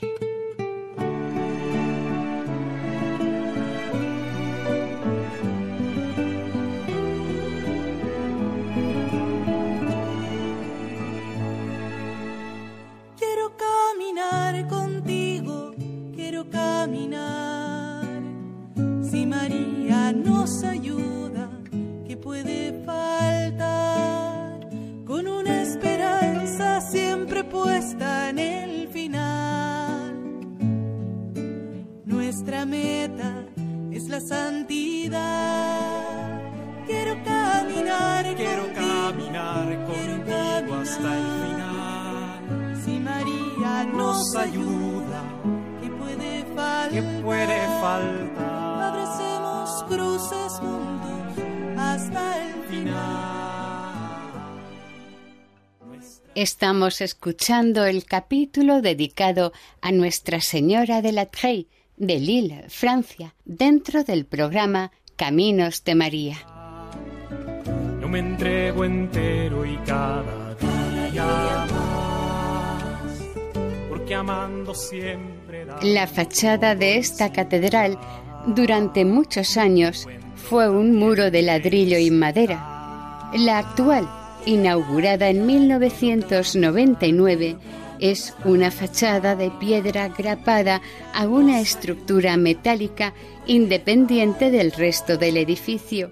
[34.19, 35.23] esa santidad.
[36.87, 42.83] Quiero caminar, quiero caminar contigo hasta el final.
[42.85, 45.23] Si María nos ayuda,
[45.81, 46.91] ¿qué puede faltar?
[46.91, 48.83] ¿Qué puede faltar?
[48.89, 51.45] Abracemos cruces juntos
[51.77, 53.29] hasta el final.
[56.35, 61.69] Estamos escuchando el capítulo dedicado a Nuestra Señora de la Trey
[61.99, 66.37] de Lille, Francia, dentro del programa Caminos de María.
[68.01, 73.19] Yo me entrego entero y cada día más,
[73.89, 77.99] porque amando siempre da La fachada de esta catedral
[78.47, 83.31] durante muchos años fue un muro de ladrillo y madera.
[83.35, 84.09] La actual,
[84.47, 87.59] inaugurada en 1999,
[88.01, 90.81] es una fachada de piedra grapada
[91.15, 93.15] a una estructura metálica
[93.47, 96.11] independiente del resto del edificio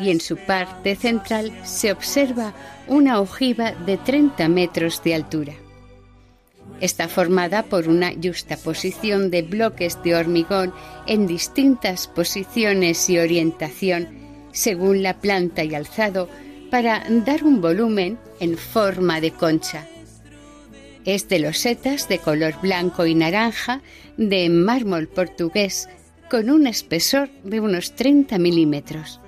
[0.00, 2.54] y en su parte central se observa
[2.86, 5.54] una ojiva de 30 metros de altura.
[6.80, 10.72] Está formada por una justaposición de bloques de hormigón
[11.06, 14.08] en distintas posiciones y orientación
[14.52, 16.28] según la planta y alzado
[16.70, 19.86] para dar un volumen en forma de concha.
[21.08, 23.80] Es de losetas de color blanco y naranja
[24.18, 25.88] de mármol portugués
[26.28, 29.18] con un espesor de unos 30 milímetros.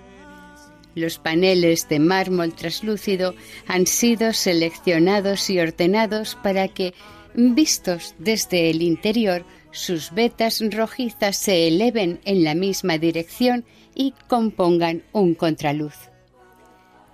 [0.95, 3.35] Los paneles de mármol traslúcido
[3.67, 6.93] han sido seleccionados y ordenados para que,
[7.33, 13.65] vistos desde el interior, sus vetas rojizas se eleven en la misma dirección
[13.95, 15.95] y compongan un contraluz.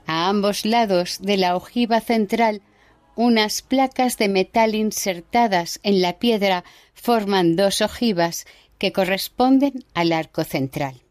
[0.07, 2.63] A ambos lados de la ojiva central
[3.17, 6.65] unas placas de metal insertadas en la piedra
[6.95, 8.47] forman dos ojivas
[8.79, 11.03] que corresponden al arco central.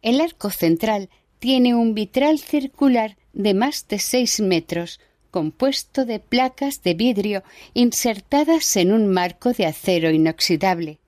[0.00, 1.10] El arco central
[1.40, 7.42] tiene un vitral circular de más de seis metros, compuesto de placas de vidrio
[7.74, 11.00] insertadas en un marco de acero inoxidable.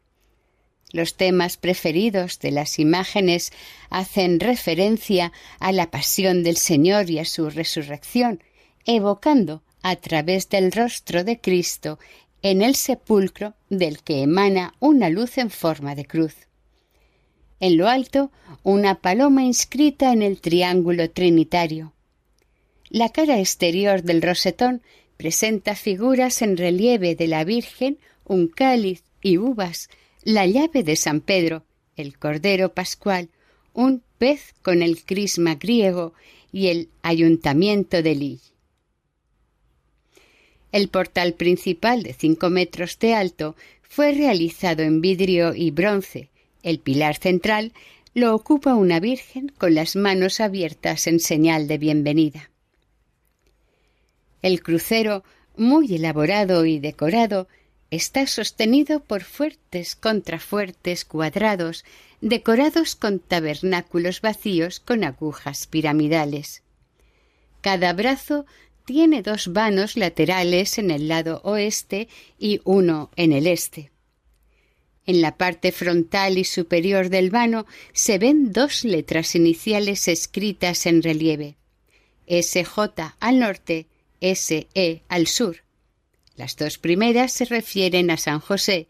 [0.93, 3.53] Los temas preferidos de las imágenes
[3.91, 8.43] hacen referencia a la pasión del Señor y a su resurrección,
[8.87, 11.99] evocando a través del rostro de Cristo
[12.43, 16.35] en el sepulcro del que emana una luz en forma de cruz.
[17.61, 18.31] En lo alto,
[18.63, 21.93] una paloma inscrita en el triángulo trinitario.
[22.89, 24.83] La cara exterior del rosetón
[25.17, 29.91] presenta figuras en relieve de la Virgen, un cáliz y uvas,
[30.23, 31.65] la llave de San Pedro,
[31.97, 33.29] el Cordero Pascual,
[33.75, 36.15] un pez con el crisma griego
[36.53, 38.51] y el ayuntamiento de Lille.
[40.73, 46.31] El portal principal de cinco metros de alto fue realizado en vidrio y bronce.
[46.63, 47.73] El pilar central
[48.15, 52.51] lo ocupa una Virgen con las manos abiertas en señal de bienvenida.
[54.43, 55.25] El crucero,
[55.57, 57.49] muy elaborado y decorado,
[57.91, 61.85] está sostenido por fuertes contrafuertes cuadrados
[62.21, 66.63] decorados con tabernáculos vacíos con agujas piramidales.
[67.61, 68.47] Cada brazo
[68.91, 72.09] tiene dos vanos laterales en el lado oeste
[72.41, 73.93] y uno en el este.
[75.07, 81.05] En la parte frontal y superior del vano se ven dos letras iniciales escritas en
[81.05, 81.57] relieve.
[82.27, 83.87] SJ al norte,
[84.21, 85.59] SE al sur.
[86.35, 88.89] Las dos primeras se refieren a San José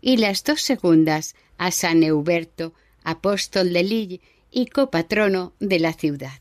[0.00, 2.74] y las dos segundas a San Euberto,
[3.04, 4.20] apóstol de Lille
[4.50, 6.40] y copatrono de la ciudad.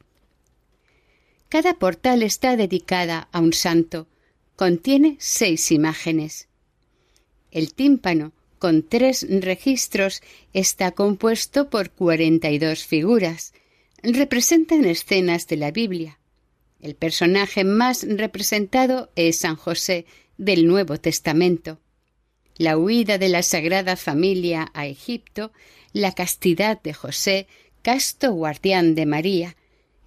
[1.49, 4.07] Cada portal está dedicada a un santo.
[4.55, 6.47] Contiene seis imágenes.
[7.51, 10.21] El tímpano, con tres registros,
[10.53, 13.53] está compuesto por cuarenta y dos figuras.
[14.01, 16.19] Representan escenas de la Biblia.
[16.81, 20.05] El personaje más representado es San José
[20.37, 21.79] del Nuevo Testamento.
[22.57, 25.51] La huida de la Sagrada Familia a Egipto,
[25.93, 27.47] la castidad de José,
[27.81, 29.55] casto guardián de María,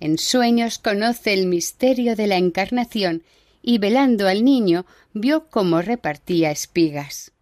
[0.01, 3.22] en sueños conoce el misterio de la encarnación
[3.62, 7.32] y velando al niño vio cómo repartía espigas.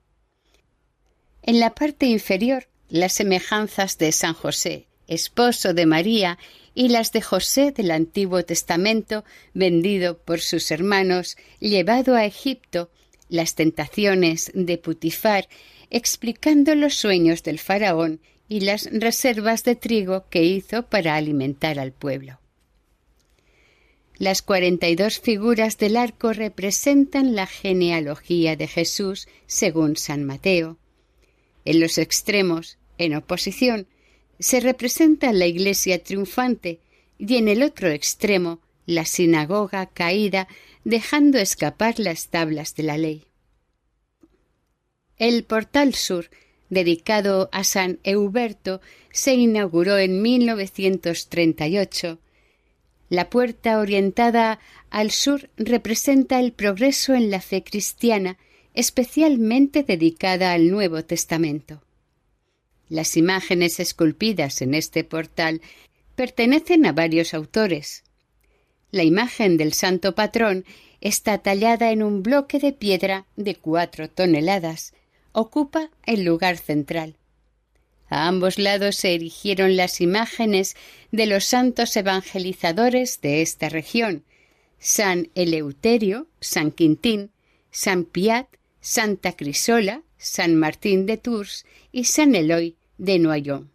[1.43, 6.39] En la parte inferior las semejanzas de San José, esposo de María,
[6.75, 12.91] y las de José del Antiguo Testamento, vendido por sus hermanos, llevado a Egipto,
[13.29, 15.49] las tentaciones de Putifar,
[15.91, 21.93] explicando los sueños del faraón y las reservas de trigo que hizo para alimentar al
[21.93, 22.39] pueblo.
[24.19, 30.79] Las cuarenta y dos figuras del arco representan la genealogía de Jesús según San Mateo.
[31.67, 33.87] En los extremos, en oposición,
[34.39, 36.81] se representa la iglesia triunfante
[37.19, 40.49] y en el otro extremo la sinagoga caída
[40.85, 43.25] dejando escapar las tablas de la ley.
[45.19, 46.31] El portal sur,
[46.71, 52.19] dedicado a San Euberto, se inauguró en 1938.
[53.09, 54.59] La puerta orientada
[54.91, 58.37] al sur representa el progreso en la fe cristiana,
[58.75, 61.83] especialmente dedicada al Nuevo Testamento.
[62.89, 65.61] Las imágenes esculpidas en este portal
[66.15, 68.05] pertenecen a varios autores.
[68.91, 70.65] La imagen del santo patrón
[71.01, 74.95] está tallada en un bloque de piedra de cuatro toneladas.
[75.33, 77.17] Ocupa el lugar central.
[78.09, 80.77] A ambos lados se erigieron las imágenes
[81.11, 84.25] de los santos evangelizadores de esta región,
[84.79, 87.31] San Eleuterio, San Quintín,
[87.71, 88.47] San Piat,
[88.81, 93.71] Santa Crisola, San Martín de Tours y San Eloy de Noyon.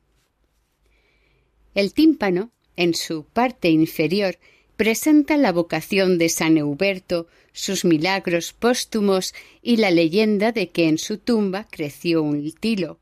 [1.75, 4.37] El tímpano, en su parte inferior,
[4.77, 10.97] presenta la vocación de San Euberto, sus milagros póstumos y la leyenda de que en
[10.97, 12.99] su tumba creció un tilo.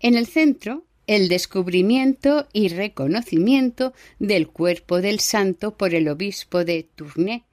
[0.00, 6.88] En el centro, el descubrimiento y reconocimiento del cuerpo del santo por el obispo de
[6.94, 7.44] Tournai.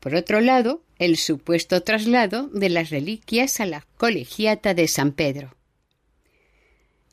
[0.00, 5.54] Por otro lado, el supuesto traslado de las reliquias a la colegiata de San Pedro.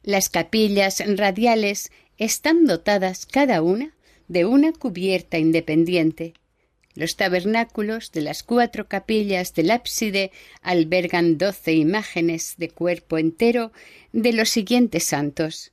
[0.03, 3.95] Las capillas radiales están dotadas cada una
[4.27, 6.33] de una cubierta independiente.
[6.95, 10.31] Los tabernáculos de las cuatro capillas del ábside
[10.61, 13.71] albergan doce imágenes de cuerpo entero
[14.11, 15.71] de los siguientes santos.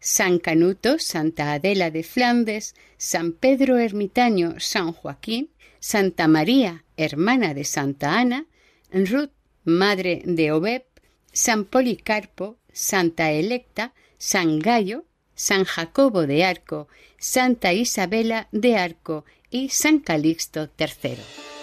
[0.00, 7.64] San Canuto, Santa Adela de Flandes, San Pedro Ermitaño, San Joaquín, Santa María, hermana de
[7.64, 8.46] Santa Ana,
[8.92, 9.32] Ruth,
[9.64, 10.84] madre de Obeb,
[11.32, 15.04] San Policarpo, Santa Electa, San Gallo,
[15.34, 16.88] San Jacobo de Arco,
[17.18, 21.59] Santa Isabela de Arco y San Calixto III.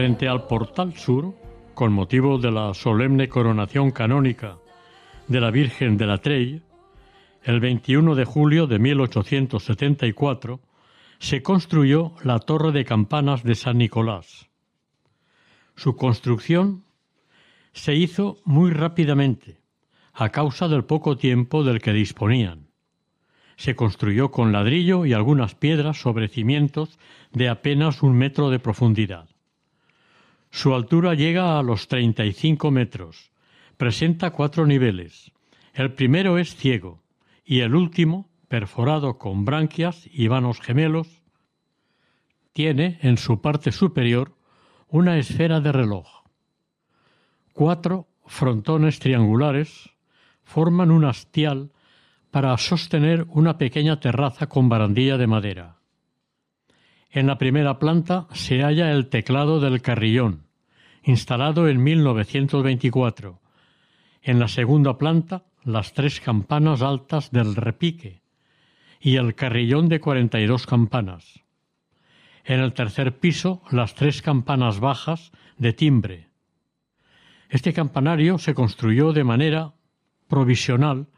[0.00, 1.34] Frente al portal sur,
[1.74, 4.56] con motivo de la solemne coronación canónica
[5.28, 6.62] de la Virgen de la Trey,
[7.42, 10.62] el 21 de julio de 1874
[11.18, 14.48] se construyó la torre de campanas de San Nicolás.
[15.76, 16.86] Su construcción
[17.74, 19.60] se hizo muy rápidamente,
[20.14, 22.70] a causa del poco tiempo del que disponían.
[23.56, 26.98] Se construyó con ladrillo y algunas piedras sobre cimientos
[27.32, 29.29] de apenas un metro de profundidad.
[30.50, 33.30] Su altura llega a los 35 metros.
[33.76, 35.32] Presenta cuatro niveles.
[35.72, 37.02] El primero es ciego
[37.44, 41.22] y el último, perforado con branquias y vanos gemelos,
[42.52, 44.36] tiene en su parte superior
[44.88, 46.08] una esfera de reloj.
[47.52, 49.90] Cuatro frontones triangulares
[50.42, 51.72] forman un hastial
[52.30, 55.79] para sostener una pequeña terraza con barandilla de madera.
[57.12, 60.46] En la primera planta se halla el teclado del carrillón,
[61.02, 63.40] instalado en 1924.
[64.22, 68.22] En la segunda planta, las tres campanas altas del repique
[69.00, 71.40] y el carrillón de 42 campanas.
[72.44, 76.28] En el tercer piso, las tres campanas bajas de timbre.
[77.48, 79.74] Este campanario se construyó de manera
[80.28, 81.08] provisional,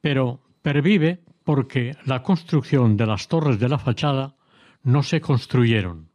[0.00, 4.36] pero pervive porque la construcción de las torres de la fachada
[4.84, 6.10] no se construyeron.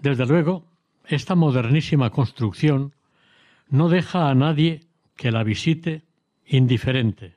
[0.00, 0.66] Desde luego,
[1.06, 2.94] esta modernísima construcción
[3.68, 6.04] no deja a nadie que la visite
[6.46, 7.36] indiferente.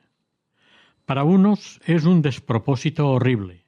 [1.06, 3.64] Para unos es un despropósito horrible,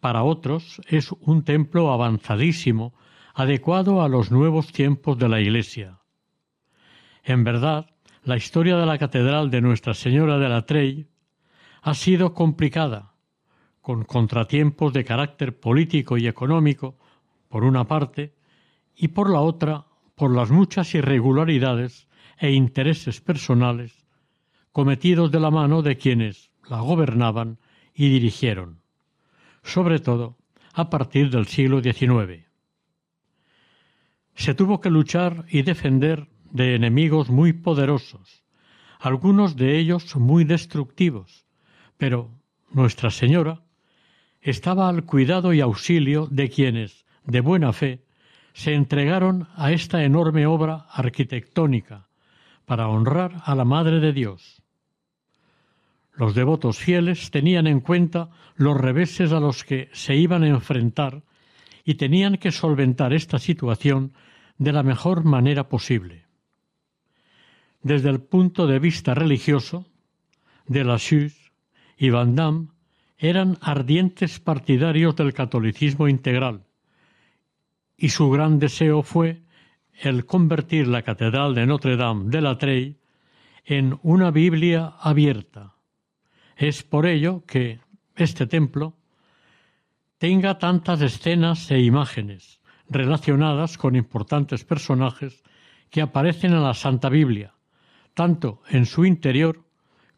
[0.00, 2.94] para otros es un templo avanzadísimo,
[3.34, 6.00] adecuado a los nuevos tiempos de la Iglesia.
[7.24, 7.86] En verdad,
[8.24, 11.06] la historia de la Catedral de Nuestra Señora de la Trey
[11.82, 13.11] ha sido complicada,
[13.82, 16.96] con contratiempos de carácter político y económico,
[17.48, 18.34] por una parte,
[18.96, 22.08] y por la otra, por las muchas irregularidades
[22.38, 24.02] e intereses personales
[24.72, 27.58] cometidos de la mano de quienes, la gobernaban
[27.94, 28.80] y dirigieron,
[29.62, 30.38] sobre todo
[30.72, 32.46] a partir del siglo XIX.
[34.34, 38.44] Se tuvo que luchar y defender de enemigos muy poderosos,
[38.98, 41.46] algunos de ellos muy destructivos,
[41.98, 42.30] pero
[42.70, 43.61] Nuestra Señora
[44.42, 48.02] estaba al cuidado y auxilio de quienes, de buena fe,
[48.52, 52.08] se entregaron a esta enorme obra arquitectónica
[52.66, 54.62] para honrar a la Madre de Dios.
[56.14, 61.22] Los devotos fieles tenían en cuenta los reveses a los que se iban a enfrentar
[61.84, 64.12] y tenían que solventar esta situación
[64.58, 66.26] de la mejor manera posible.
[67.82, 69.86] Desde el punto de vista religioso,
[70.66, 70.98] de la
[71.98, 72.68] y Van Damme
[73.22, 76.64] eran ardientes partidarios del catolicismo integral,
[77.96, 79.42] y su gran deseo fue
[79.92, 82.98] el convertir la Catedral de Notre Dame de la Trey
[83.64, 85.76] en una Biblia abierta.
[86.56, 87.78] Es por ello que
[88.16, 88.96] este templo
[90.18, 95.44] tenga tantas escenas e imágenes relacionadas con importantes personajes
[95.90, 97.54] que aparecen en la Santa Biblia,
[98.14, 99.62] tanto en su interior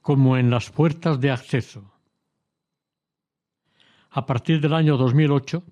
[0.01, 1.94] como en las puertas de acceso.
[4.17, 5.65] A partir del año 2008,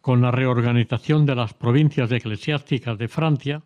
[0.00, 3.62] con la reorganización de las provincias eclesiásticas de Francia,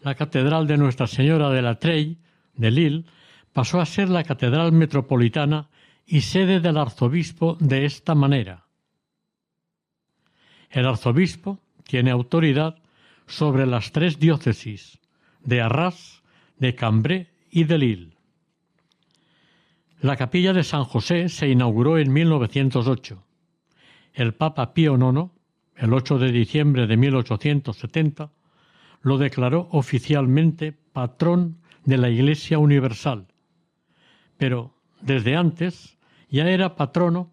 [0.00, 2.16] la Catedral de Nuestra Señora de la Trey,
[2.54, 3.04] de Lille,
[3.52, 5.68] pasó a ser la Catedral Metropolitana
[6.06, 8.64] y sede del arzobispo de esta manera.
[10.70, 12.76] El arzobispo tiene autoridad
[13.26, 15.00] sobre las tres diócesis
[15.44, 16.22] de Arras,
[16.56, 18.15] de Cambrai y de Lille.
[20.00, 23.22] La capilla de San José se inauguró en 1908.
[24.12, 25.30] El Papa Pío IX,
[25.76, 28.30] el 8 de diciembre de 1870,
[29.00, 33.26] lo declaró oficialmente patrón de la Iglesia Universal.
[34.36, 35.96] Pero desde antes
[36.28, 37.30] ya era patrono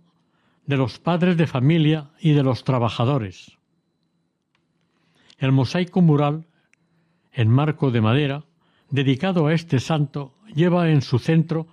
[0.65, 3.57] de los padres de familia y de los trabajadores.
[5.37, 6.45] El mosaico mural,
[7.33, 8.45] en marco de madera,
[8.89, 11.67] dedicado a este santo, lleva en su centro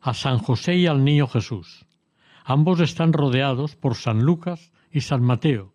[0.00, 1.86] a San José y al Niño Jesús.
[2.44, 5.72] Ambos están rodeados por San Lucas y San Mateo,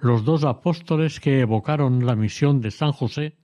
[0.00, 3.36] los dos apóstoles que evocaron la misión de San José,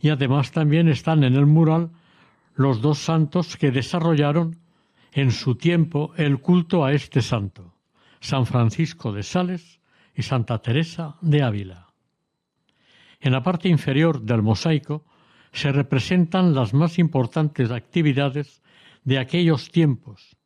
[0.00, 1.90] y además también están en el mural
[2.54, 4.58] los dos santos que desarrollaron
[5.12, 7.74] en su tiempo el culto a este santo,
[8.20, 9.80] San Francisco de Sales
[10.14, 11.88] y Santa Teresa de Ávila.
[13.20, 15.04] En la parte inferior del mosaico
[15.52, 18.62] se representan las más importantes actividades
[19.04, 20.36] de aquellos tiempos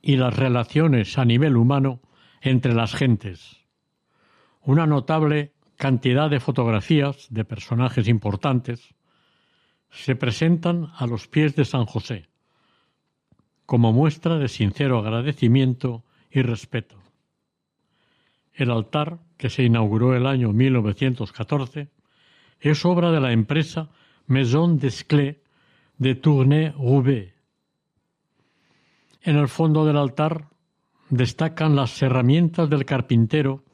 [0.00, 2.00] y las relaciones a nivel humano
[2.40, 3.64] entre las gentes.
[4.60, 8.94] Una notable cantidad de fotografías de personajes importantes
[9.90, 12.28] se presentan a los pies de San José,
[13.66, 16.96] como muestra de sincero agradecimiento y respeto.
[18.52, 21.88] El altar, que se inauguró el año 1914,
[22.60, 23.90] es obra de la empresa
[24.26, 25.36] Maison Desclés
[25.98, 27.33] de Tournai-Roubaix,
[29.24, 30.48] en el fondo del altar
[31.08, 33.64] destacan las herramientas del carpintero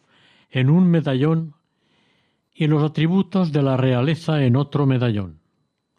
[0.48, 1.54] en un medallón
[2.54, 5.40] y los atributos de la realeza en otro medallón.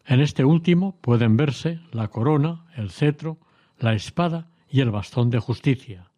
[0.05, 3.39] En este último pueden verse la corona, el cetro,
[3.77, 6.11] la espada y el bastón de justicia.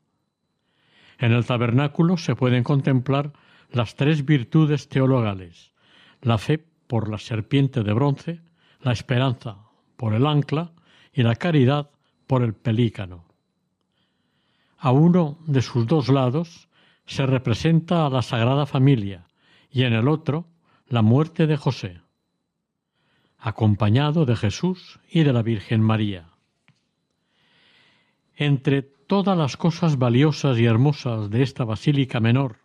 [1.18, 3.34] En el tabernáculo se pueden contemplar
[3.72, 5.74] las tres virtudes teologales,
[6.22, 8.42] la fe por la serpiente de bronce,
[8.82, 9.58] la esperanza
[9.98, 10.72] por el ancla
[11.14, 11.90] y la caridad
[12.28, 13.26] por el pelícano.
[14.78, 16.70] A uno de sus dos lados
[17.06, 19.28] se representa a la Sagrada Familia
[19.70, 20.48] y en el otro
[20.88, 22.02] la muerte de José,
[23.38, 26.30] acompañado de Jesús y de la Virgen María.
[28.36, 32.58] Entre todas las cosas valiosas y hermosas de esta basílica menor,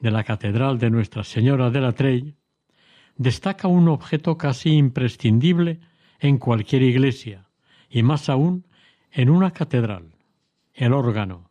[0.00, 2.34] de la Catedral de Nuestra Señora de la Trey,
[3.16, 5.80] destaca un objeto casi imprescindible
[6.18, 7.48] en cualquier iglesia,
[7.92, 8.64] y más aún
[9.12, 10.16] en una catedral,
[10.72, 11.50] el órgano.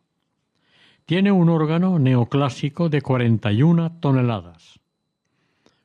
[1.06, 4.80] Tiene un órgano neoclásico de 41 toneladas,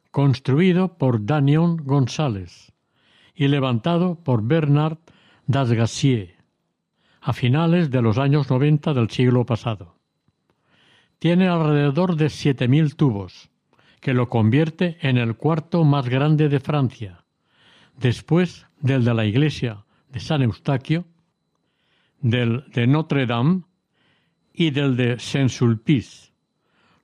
[0.10, 2.74] construido por Danion González
[3.36, 4.98] y levantado por Bernard
[5.46, 6.38] Dasgassier
[7.22, 9.96] a finales de los años 90 del siglo pasado.
[11.20, 13.50] Tiene alrededor de 7.000 tubos,
[14.00, 17.26] que lo convierte en el cuarto más grande de Francia,
[17.98, 21.06] después del de la iglesia de San Eustaquio,
[22.22, 23.64] del de Notre Dame
[24.54, 26.32] y del de Saint-Sulpice.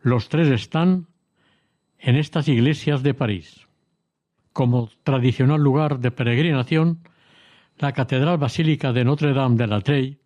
[0.02, 1.08] Los tres están
[2.00, 3.68] en estas iglesias de París.
[4.52, 7.08] Como tradicional lugar de peregrinación,
[7.78, 10.20] la Catedral Basílica de Notre-Dame de la Trey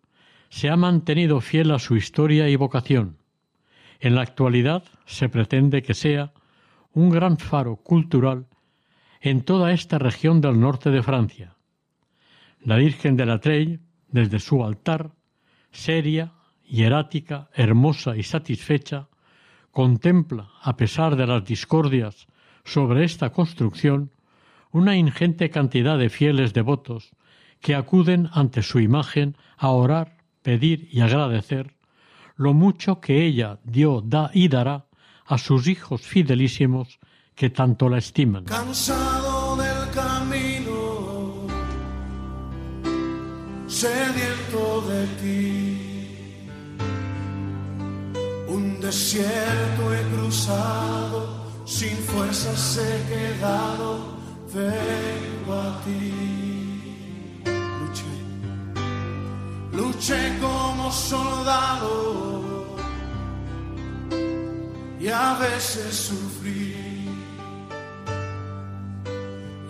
[0.50, 3.18] se ha mantenido fiel a su historia y vocación.
[4.00, 6.32] En la actualidad se pretende que sea
[6.92, 8.46] un gran faro cultural
[9.20, 11.57] en toda esta región del norte de Francia.
[12.68, 15.12] La Virgen de la Trey, desde su altar,
[15.72, 16.34] seria,
[16.66, 19.08] hierática, hermosa y satisfecha,
[19.70, 22.26] contempla, a pesar de las discordias
[22.66, 24.12] sobre esta construcción,
[24.70, 27.12] una ingente cantidad de fieles devotos
[27.62, 31.74] que acuden ante su imagen a orar, pedir y agradecer
[32.36, 34.88] lo mucho que ella dio, da y dará
[35.24, 36.98] a sus hijos fidelísimos
[37.34, 38.44] que tanto la estiman.
[43.78, 46.48] Sediento de ti,
[48.48, 51.18] un desierto he cruzado,
[51.64, 54.18] sin fuerzas he quedado,
[54.52, 57.42] vengo a ti.
[57.78, 58.14] Luché,
[59.70, 62.66] luché como soldado
[64.98, 66.74] y a veces sufrí.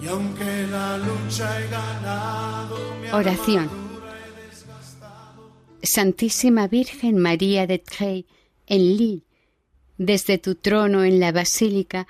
[0.00, 3.87] Y aunque la lucha he ganado, mi Oración.
[5.82, 8.26] Santísima Virgen María de Trey,
[8.66, 9.22] en Lille,
[9.96, 12.08] desde tu trono en la Basílica,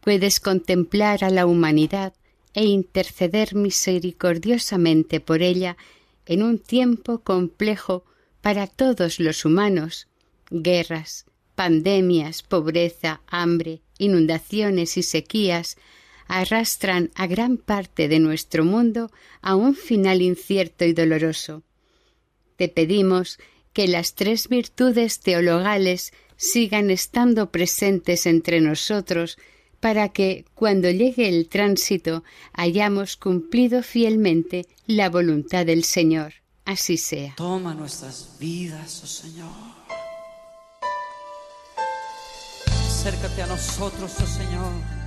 [0.00, 2.14] puedes contemplar a la humanidad
[2.54, 5.76] e interceder misericordiosamente por ella
[6.24, 8.04] en un tiempo complejo
[8.40, 10.08] para todos los humanos,
[10.50, 15.76] guerras, pandemias, pobreza, hambre, inundaciones y sequías
[16.26, 19.10] arrastran a gran parte de nuestro mundo
[19.42, 21.62] a un final incierto y doloroso.
[22.60, 23.38] Te pedimos
[23.72, 29.38] que las tres virtudes teologales sigan estando presentes entre nosotros
[29.80, 36.34] para que, cuando llegue el tránsito, hayamos cumplido fielmente la voluntad del Señor.
[36.66, 37.32] Así sea.
[37.38, 39.48] Toma nuestras vidas, oh Señor.
[42.66, 44.99] Acércate a nosotros, oh Señor.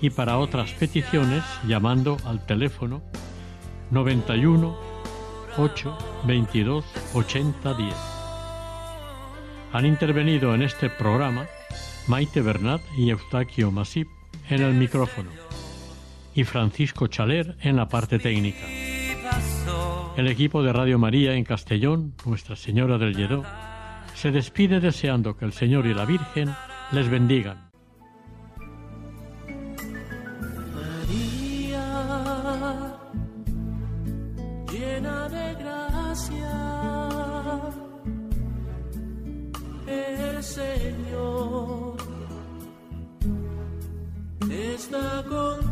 [0.00, 3.02] Y para otras peticiones, llamando al teléfono
[3.90, 4.74] 91
[5.58, 7.94] 8 22 80 10.
[9.74, 11.46] Han intervenido en este programa
[12.06, 14.08] Maite Bernat y Eustaquio Masip
[14.48, 15.30] en el micrófono
[16.34, 18.91] y Francisco Chaler en la parte técnica.
[20.14, 23.44] El equipo de Radio María en Castellón, Nuestra Señora del Lledó,
[24.14, 26.54] se despide deseando que el Señor y la Virgen
[26.92, 27.70] les bendigan.
[30.74, 31.78] María,
[34.70, 36.60] llena de gracia,
[39.86, 41.96] el Señor
[44.50, 45.71] está contigo.